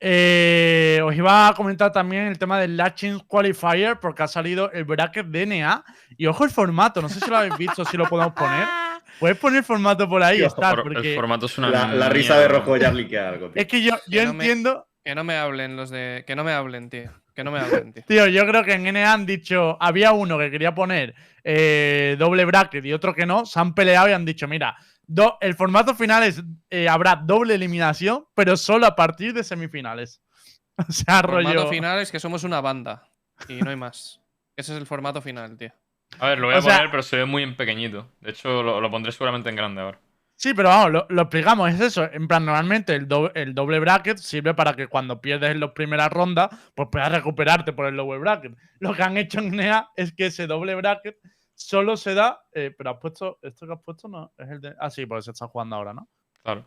[0.06, 4.84] Eh, os iba a comentar también el tema del Latching Qualifier porque ha salido el
[4.84, 5.82] bracket de NA.
[6.18, 8.66] Y ojo el formato, no sé si lo habéis visto, si lo podemos poner.
[9.18, 11.86] Puedes poner el formato por ahí, Tío, Star, Por- porque El formato es una La,
[11.94, 13.62] la risa de rojo Jarly que algo, tío.
[13.62, 14.86] es que yo, yo Que no me- entiendo.
[15.02, 16.24] Que no me hablen los de.
[16.26, 17.10] Que no me hablen, tío.
[17.34, 18.02] Que no me hablen, tío.
[18.08, 22.44] Tío, yo creo que en NA han dicho, había uno que quería poner eh, doble
[22.44, 24.76] bracket y otro que no, se han peleado y han dicho, mira,
[25.06, 30.20] do- el formato final es, eh, habrá doble eliminación, pero solo a partir de semifinales.
[30.76, 31.68] O sea, El formato rollo...
[31.68, 33.06] final es que somos una banda.
[33.48, 34.20] Y no hay más.
[34.56, 35.70] Ese es el formato final, tío.
[36.18, 38.08] A ver, lo voy a O sea- poner, pero se ve muy en pequeñito.
[38.20, 40.00] De hecho, lo, lo pondré seguramente en grande ahora.
[40.36, 42.02] Sí, pero vamos, lo, lo explicamos, es eso.
[42.12, 45.70] En plan, normalmente el, do- el doble bracket sirve para que cuando pierdes en las
[45.70, 48.56] primeras rondas, pues puedas recuperarte por el doble bracket.
[48.80, 51.16] Lo que han hecho en NEA es que ese doble bracket
[51.54, 52.42] solo se da.
[52.52, 53.38] eh, pero has puesto.
[53.42, 54.74] Esto que has puesto no es el de.
[54.78, 56.08] Ah, sí, pues se está jugando ahora, ¿no?
[56.42, 56.60] Claro.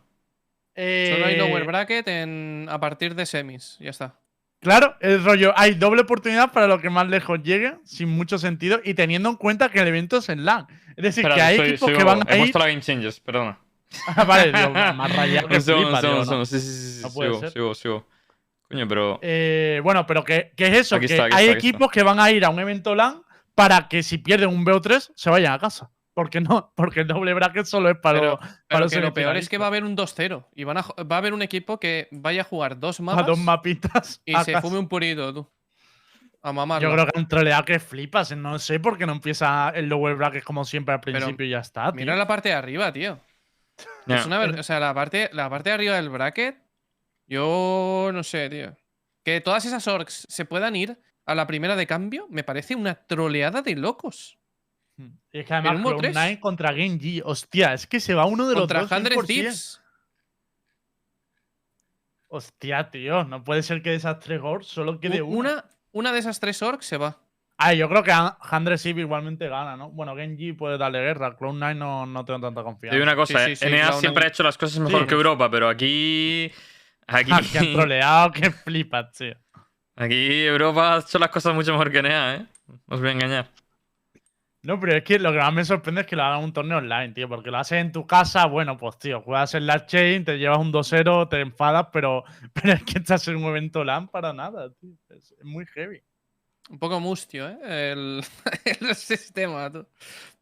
[0.74, 3.76] Solo hay Eh, lower bracket en, a partir de semis.
[3.80, 4.20] Ya está.
[4.60, 8.80] Claro, el rollo, hay doble oportunidad para los que más lejos lleguen, sin mucho sentido,
[8.84, 10.66] y teniendo en cuenta que el evento es en LAN.
[10.96, 12.40] Es decir, Espera, que hay soy- equipos soy que van a He ir.
[12.42, 13.58] puesto la Game Changers, perdona.
[14.16, 16.44] Ah, vale, digo, más rayado que flipa, digo, ¿no?
[16.44, 17.50] Sí, sí, sí, No puede sigo, ser.
[17.52, 18.06] sigo, sigo.
[18.68, 19.18] Coño, pero.
[19.22, 21.90] Eh, bueno, pero que, que es eso, Aquí que está, aquí hay está, aquí equipos
[21.90, 23.22] que van a ir a un evento LAN
[23.58, 25.90] para que si pierden un BO3 se vayan a casa.
[26.14, 29.00] Porque no, porque el doble bracket solo es para, Pero, los- para pero los que
[29.00, 31.32] lo peor es que va a haber un 2-0 y van a, va a haber
[31.32, 34.20] un equipo que vaya a jugar dos a mapas dos mapitas.
[34.24, 34.66] y a se casa.
[34.66, 35.48] fume un purito, tú.
[36.42, 36.80] A mamar.
[36.82, 38.34] Yo creo que han troleado que flipas.
[38.36, 41.50] No sé por qué no empieza el lower bracket como siempre al Pero principio y
[41.50, 41.90] ya está.
[41.92, 43.20] Mira la parte de arriba, tío.
[44.06, 44.16] Ya.
[44.18, 46.56] Es una o sea, la parte, la parte de arriba del bracket,
[47.26, 48.76] yo no sé, tío.
[49.24, 50.98] Que todas esas orcs se puedan ir
[51.28, 54.38] a la primera de cambio, me parece una troleada de locos.
[55.32, 56.38] Y es que además Cloud9 tres.
[56.40, 57.22] contra Genji.
[57.24, 58.88] Hostia, es que se va uno de los Contra dos.
[58.88, 59.26] 100 100%.
[59.26, 59.80] Thieves.
[62.28, 63.24] Hostia, tío.
[63.24, 65.38] No puede ser que de esas tres gors solo quede una.
[65.38, 67.18] Una, una de esas tres orcs se va.
[67.56, 69.90] Ah, yo creo que Handre Sip igualmente gana, ¿no?
[69.90, 71.36] Bueno, Genji puede darle guerra.
[71.36, 72.94] Cloud9 no, no tengo tanta confianza.
[72.94, 74.00] digo una cosa, sí, eh, sí, NA Cloud9.
[74.00, 75.06] siempre ha hecho las cosas mejor Sí.
[75.08, 76.52] que Europa, pero aquí.
[77.06, 79.34] Aquí, Ah, que han troleado, que flipas, tío.
[79.98, 82.46] Aquí Europa ha hecho las cosas mucho mejor que NA, ¿eh?
[82.66, 83.50] No os voy a engañar.
[84.62, 86.78] No, pero es que lo que más me sorprende es que lo hagan un torneo
[86.78, 87.28] online, tío.
[87.28, 90.58] Porque lo haces en tu casa, bueno, pues tío, juegas en la chain, te llevas
[90.58, 94.70] un 2-0, te enfadas, pero, pero es que estás en un evento LAN para nada,
[94.74, 94.94] tío.
[95.10, 96.02] Es, es muy heavy.
[96.70, 97.58] Un poco mustio, ¿eh?
[97.92, 98.22] El,
[98.80, 99.78] el sistema, tú.
[99.78, 99.86] Un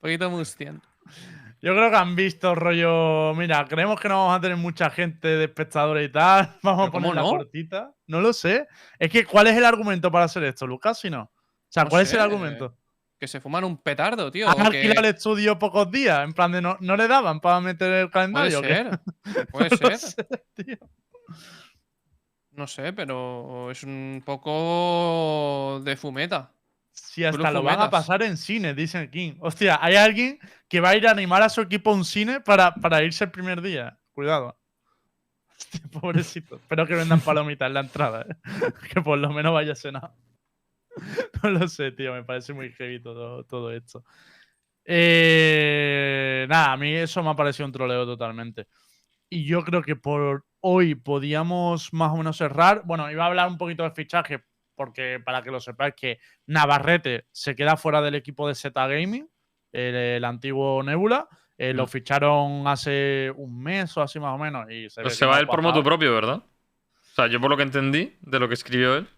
[0.00, 0.80] poquito mustiano.
[1.62, 3.34] Yo creo que han visto rollo.
[3.34, 6.54] Mira, creemos que no vamos a tener mucha gente de espectadores y tal.
[6.62, 7.36] Vamos a ¿Pero cómo poner la no?
[7.38, 7.92] cortita.
[8.07, 8.66] No lo sé.
[8.98, 10.98] Es que, ¿cuál es el argumento para hacer esto, Lucas?
[11.00, 11.22] Si no.
[11.22, 11.30] O
[11.68, 12.76] sea, No ¿cuál es el argumento?
[13.18, 14.48] Que se fuman un petardo, tío.
[14.48, 16.22] ¿Han que- alquilado el estudio pocos días?
[16.22, 18.61] En plan de no, no le daban para meter el Puede calendario.
[18.62, 18.68] qué?
[18.68, 19.46] ser.
[19.50, 19.98] Puede No ser.
[19.98, 20.76] sé, tío.
[22.52, 26.52] No sé, pero es un poco de fumeta.
[26.97, 29.34] Si hasta lo van a pasar en cine, dicen King.
[29.40, 32.40] Hostia, hay alguien que va a ir a animar a su equipo a un cine
[32.40, 33.99] para, para irse el primer día.
[34.12, 34.59] Cuidado.
[35.59, 36.57] Hostia, pobrecito.
[36.57, 38.22] Espero que vendan palomitas en la entrada.
[38.22, 38.36] ¿eh?
[38.92, 40.14] Que por lo menos vaya cenado.
[41.42, 42.14] No lo sé, tío.
[42.14, 44.03] Me parece muy heavy todo, todo esto.
[44.86, 48.68] Eh, nada, a mí eso me ha parecido un troleo totalmente.
[49.28, 52.82] Y yo creo que por hoy podíamos más o menos cerrar.
[52.86, 54.44] Bueno, iba a hablar un poquito de fichaje,
[54.77, 59.29] porque para que lo sepáis, que Navarrete se queda fuera del equipo de Zeta Gaming,
[59.72, 61.29] el, el antiguo Nebula.
[61.59, 61.89] Eh, Lo Mm.
[61.89, 64.70] ficharon hace un mes o así más o menos.
[64.70, 66.37] Y se, que se va él por moto propio, ¿verdad?
[66.37, 69.09] O sea, yo por lo que entendí de lo que escribió él.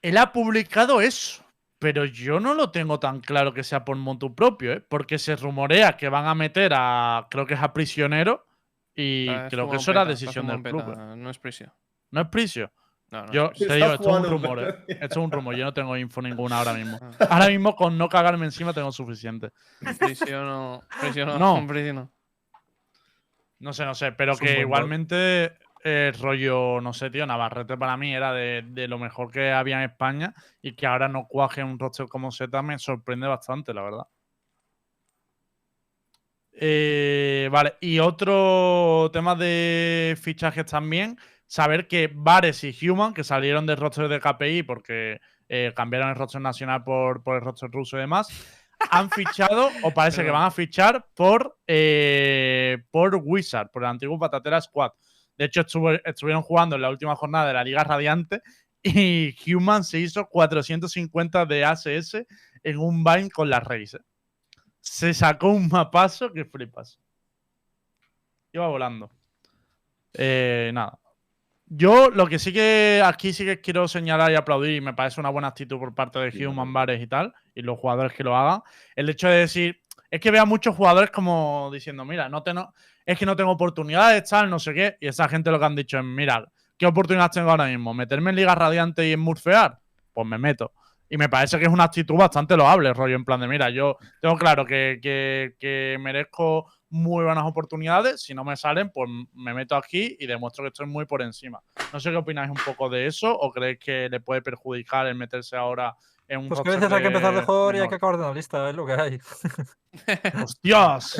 [0.00, 1.44] Él ha publicado eso,
[1.78, 4.80] pero yo no lo tengo tan claro que sea por motu propio, ¿eh?
[4.80, 8.46] porque se rumorea que van a meter a, creo que es a prisionero,
[8.94, 10.90] y Está creo que eso era peta, está decisión del club.
[10.90, 11.16] ¿eh?
[11.16, 11.74] No es prisio.
[12.10, 12.72] No es prisio.
[13.10, 13.32] No, no.
[13.32, 14.84] Yo te digo, esto es un rumor, ¿eh?
[14.88, 16.98] Esto es un rumor, yo no tengo info ninguna ahora mismo.
[17.20, 19.50] Ah, Ahora mismo con no cagarme encima tengo suficiente.
[19.98, 20.82] prisio no.
[21.00, 21.38] Prisio no.
[21.38, 21.66] No.
[21.66, 22.10] prisio no.
[23.60, 25.52] No sé, no sé, pero Es que igualmente
[25.82, 29.82] el rollo, no sé, tío, Navarrete para mí era de, de lo mejor que había
[29.82, 33.82] en España y que ahora no cuaje un roster como Z me sorprende bastante, la
[33.82, 34.06] verdad.
[36.60, 41.16] Eh, vale, y otro tema de fichajes también,
[41.48, 45.18] saber que Vares y Human, que salieron del roster de KPI porque
[45.48, 48.28] eh, cambiaron el roster nacional por, por el roster ruso y demás,
[48.90, 54.18] han fichado, o parece que van a fichar por, eh, por Wizard, por el antiguo
[54.18, 54.92] Patatera Squad.
[55.36, 58.40] De hecho, estuvo- estuvieron jugando en la última jornada de la Liga Radiante
[58.82, 62.14] y Human se hizo 450 de ASS
[62.62, 64.00] en un bind con las Races.
[64.80, 66.98] Se sacó un mapazo que flipas.
[68.52, 69.10] Iba volando.
[70.14, 70.98] Eh, nada.
[71.70, 75.20] Yo lo que sí que aquí sí que quiero señalar y aplaudir, y me parece
[75.20, 76.72] una buena actitud por parte de Sí, Human.
[76.72, 78.62] Bares y tal, y los jugadores que lo hagan,
[78.96, 82.72] el hecho de decir, es que veo a muchos jugadores como diciendo, mira, no tengo,
[83.04, 85.76] es que no tengo oportunidades, tal, no sé qué, y esa gente lo que han
[85.76, 86.44] dicho es, mira,
[86.78, 87.92] ¿qué oportunidades tengo ahora mismo?
[87.92, 89.78] ¿Meterme en Liga Radiante y en Murfear?
[90.14, 90.72] Pues me meto.
[91.10, 93.96] Y me parece que es una actitud bastante loable, rollo, en plan de, mira, yo
[94.20, 99.54] tengo claro que, que- que merezco muy buenas oportunidades, si no me salen, pues me
[99.54, 101.60] meto aquí y demuestro que estoy muy por encima.
[101.92, 105.14] No sé qué opináis un poco de eso, o creéis que le puede perjudicar el
[105.14, 105.94] meterse ahora
[106.26, 108.16] en un Pues que a veces hay que empezar de mejor y hay que acabar
[108.16, 109.18] de analista, es lo que hay.
[110.42, 111.18] ¡Hostias!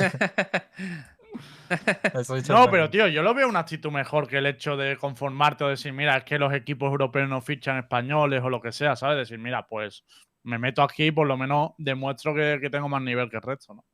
[2.49, 5.67] No, pero tío, yo lo veo una actitud mejor que el hecho de conformarte o
[5.67, 9.17] decir, mira, es que los equipos europeos no fichan españoles o lo que sea, ¿sabes?
[9.17, 10.03] Decir, mira, pues
[10.43, 13.43] me meto aquí y por lo menos demuestro que, que tengo más nivel que el
[13.43, 13.85] resto, ¿no?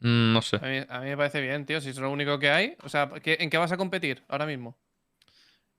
[0.00, 0.56] Mm, no sé.
[0.56, 1.80] A mí, a mí me parece bien, tío.
[1.80, 2.76] Si es lo único que hay.
[2.82, 4.76] O sea, ¿qué- ¿en qué vas a competir ahora mismo?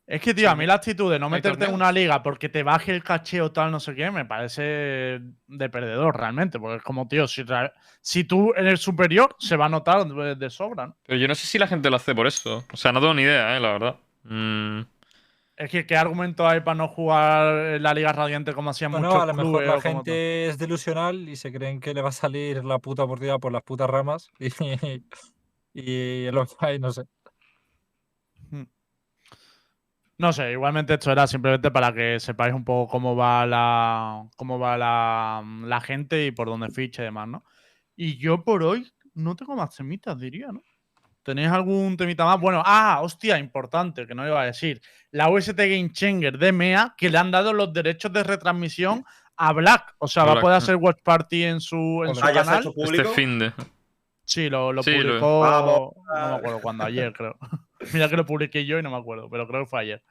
[0.07, 2.47] Es que, tío, a mí la actitud de no ¿Hay meterte en una liga porque
[2.47, 6.59] te baje el caché o tal, no sé qué, me parece de perdedor realmente.
[6.59, 7.43] Porque es como, tío, si,
[8.01, 10.97] si tú eres superior, se va a notar de, de sobra, ¿no?
[11.07, 12.63] Pero yo no sé si la gente lo hace por eso.
[12.71, 13.59] O sea, no tengo ni idea, ¿eh?
[13.59, 13.95] La verdad.
[14.25, 14.81] Mm,
[15.57, 19.23] Es que, ¿qué argumento hay para no jugar la Liga Radiante como hacían Bueno, muchos
[19.23, 22.65] a lo mejor la gente es delusional y se creen que le va a salir
[22.65, 24.29] la puta oportunidad por las putas ramas.
[25.77, 27.03] Y, y que hay, no sé.
[30.17, 34.57] No sé, igualmente esto era simplemente para que sepáis un poco cómo va la, cómo
[34.57, 37.43] va la, la gente y por dónde ficha y demás, ¿no?
[37.97, 40.61] Y yo por hoy no tengo más temitas, diría, ¿no?
[41.25, 42.39] ¿Tenéis algún temita más?
[42.39, 44.79] Bueno, ah, hostia, importante, que no iba a decir.
[45.09, 49.03] La UST Game Changer de MEA, que le han dado los derechos de retransmisión
[49.35, 49.95] a Black.
[49.97, 52.59] O sea, va a poder hacer Watch Party en su, en su canal.
[52.59, 53.51] hecho Este fin de.
[54.23, 55.93] Sí, lo, lo Sí, lo- publicó.
[56.15, 57.35] No me acuerdo cuándo, ayer creo.
[57.93, 60.03] Mira que lo publiqué yo y no me acuerdo, pero creo que fue ayer.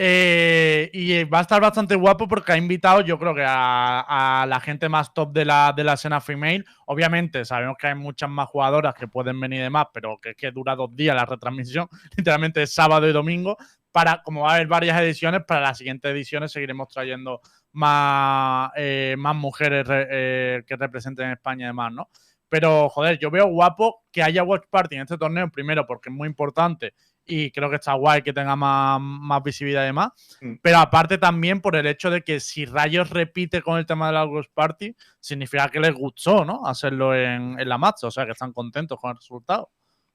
[0.00, 4.60] Eh, y va a estar bastante guapo porque ha invitado, yo creo que a, la
[4.60, 6.64] gente más top de la, de la escena female.
[6.86, 10.36] Obviamente, sabemos que hay muchas más jugadoras que pueden venir de más, pero que es
[10.36, 11.88] que dura dos días la retransmisión.
[12.16, 13.56] Literalmente es sábado y domingo.
[13.90, 17.40] Para, como va a haber varias ediciones, para las siguientes ediciones seguiremos trayendo
[17.72, 22.08] más, eh, más mujeres re- eh, que representen España y demás, ¿no?
[22.48, 26.14] Pero, joder, yo veo guapo que haya Watch Party en este torneo, primero porque es
[26.14, 26.94] muy importante
[27.28, 30.10] y creo que está guay que tenga más, más visibilidad y demás.
[30.40, 30.54] Mm.
[30.62, 34.14] Pero aparte también por el hecho de que si Rayos repite con el tema de
[34.14, 36.66] la Watch Party, significa que les gustó, ¿no?
[36.66, 39.70] Hacerlo en, en la match, o sea, que están contentos con el resultado.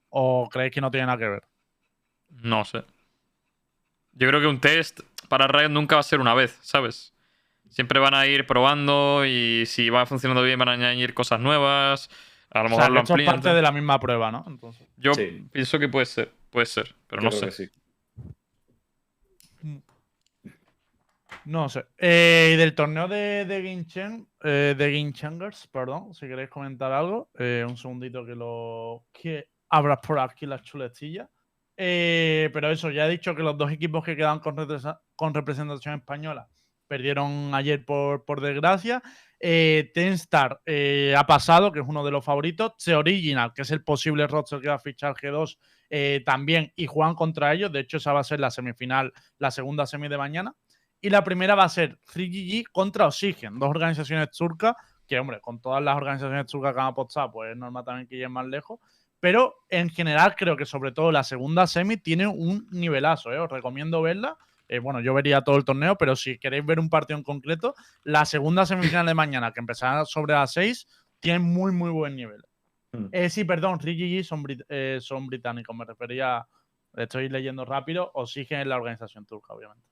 [0.10, 1.44] ¿O creéis que no tiene nada que ver?
[2.30, 2.84] No sé.
[4.12, 5.00] Yo creo que un test
[5.30, 7.14] para Riot nunca va a ser una vez, ¿sabes?
[7.70, 12.10] Siempre van a ir probando y si va funcionando bien van a añadir cosas nuevas.
[12.52, 13.34] A lo O mejor sea, que lo amplían.
[13.34, 14.44] parte de la misma prueba, ¿no?
[14.48, 14.88] Entonces.
[14.98, 15.48] Yo Sí.
[15.52, 17.46] pienso que puede ser, puede ser, pero Yo no sé.
[17.48, 17.70] que sí.
[21.46, 21.86] No sé.
[21.98, 26.50] Eh, y del torneo de, de Game Chen- eh, de Game Changers, perdón, si queréis
[26.50, 27.30] comentar algo.
[27.38, 31.28] eh, un segundito que lo que abras por aquí las chuletillas.
[31.76, 34.56] Eh, pero eso, ya he dicho que los dos equipos que quedan con,
[35.16, 36.48] con representación española
[36.88, 39.02] perdieron ayer por, por desgracia.
[39.40, 42.74] Eh, Tenstar eh, ha pasado, que es uno de los favoritos.
[42.86, 45.58] The Original, que es el posible roster que va a fichar G2,
[45.96, 47.72] eh, también, y juegan contra ellos.
[47.72, 50.56] De hecho, esa va a ser la semifinal, la segunda semi de mañana.
[51.00, 54.74] Y la primera va a ser 3GG contra Oxygen, dos organizaciones turcas,
[55.08, 58.16] que hombre, con todas las organizaciones turcas que han apostado, pues es normal también que
[58.16, 58.80] lleguen más lejos.
[59.20, 63.38] Pero en general creo que sobre todo la segunda semi tiene un nivelazo, ¿eh?
[63.38, 64.36] os recomiendo verla.
[64.68, 67.76] Eh, bueno, yo vería todo el torneo, pero si queréis ver un partido en concreto,
[68.04, 70.88] la segunda semifinal de mañana, que empezará sobre las 6,
[71.20, 72.44] tiene muy, muy buen nivel.
[72.94, 73.08] Hmm.
[73.12, 76.48] Eh, sí, perdón, 3GG son, brit- eh, son británicos, me refería,
[76.96, 79.86] estoy leyendo rápido, Oxygen es la organización turca, obviamente.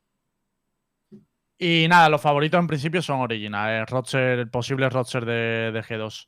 [1.57, 5.83] Y nada, los favoritos en principio son Original, el, roster, el posible roster de, de
[5.83, 6.27] G2.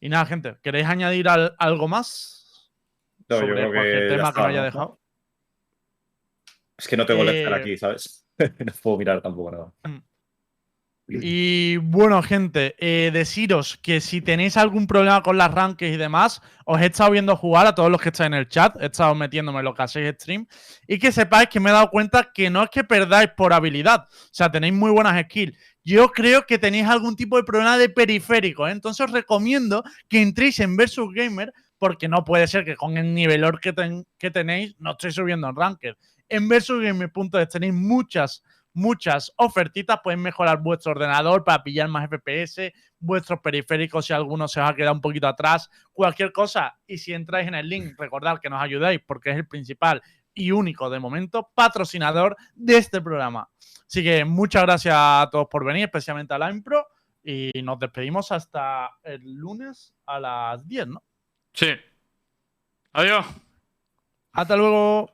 [0.00, 2.70] Y nada, gente, ¿queréis añadir al- algo más?
[3.28, 4.64] No, yo creo que cualquier tema que no haya ¿no?
[4.64, 5.00] dejado.
[6.78, 8.26] Es que no tengo Eh, aquí, ¿sabes?
[8.38, 9.72] no puedo mirar tampoco nada.
[11.22, 16.40] Y bueno, gente, eh, deciros que si tenéis algún problema con las rankings y demás,
[16.64, 19.14] os he estado viendo jugar a todos los que estáis en el chat, he estado
[19.14, 20.46] metiéndome en lo que hacéis stream,
[20.86, 24.06] y que sepáis que me he dado cuenta que no es que perdáis por habilidad,
[24.10, 25.56] o sea, tenéis muy buenas skills.
[25.82, 28.72] Yo creo que tenéis algún tipo de problema de periférico, ¿eh?
[28.72, 33.14] entonces os recomiendo que entréis en Versus Gamer, porque no puede ser que con el
[33.14, 35.94] nivelor que, ten- que tenéis no estéis subiendo en ranked.
[36.28, 38.42] En versusgamer.es tenéis muchas
[38.72, 40.00] muchas ofertitas.
[40.02, 44.74] Pueden mejorar vuestro ordenador para pillar más FPS, vuestros periféricos si alguno se os ha
[44.74, 46.78] quedado un poquito atrás, cualquier cosa.
[46.86, 50.02] Y si entráis en el link, recordad que nos ayudáis porque es el principal
[50.34, 53.48] y único de momento patrocinador de este programa.
[53.86, 56.86] Así que muchas gracias a todos por venir, especialmente a la Impro.
[57.22, 61.02] Y nos despedimos hasta el lunes a las 10, ¿no?
[61.52, 61.72] Sí.
[62.92, 63.26] Adiós.
[64.32, 65.12] Hasta luego.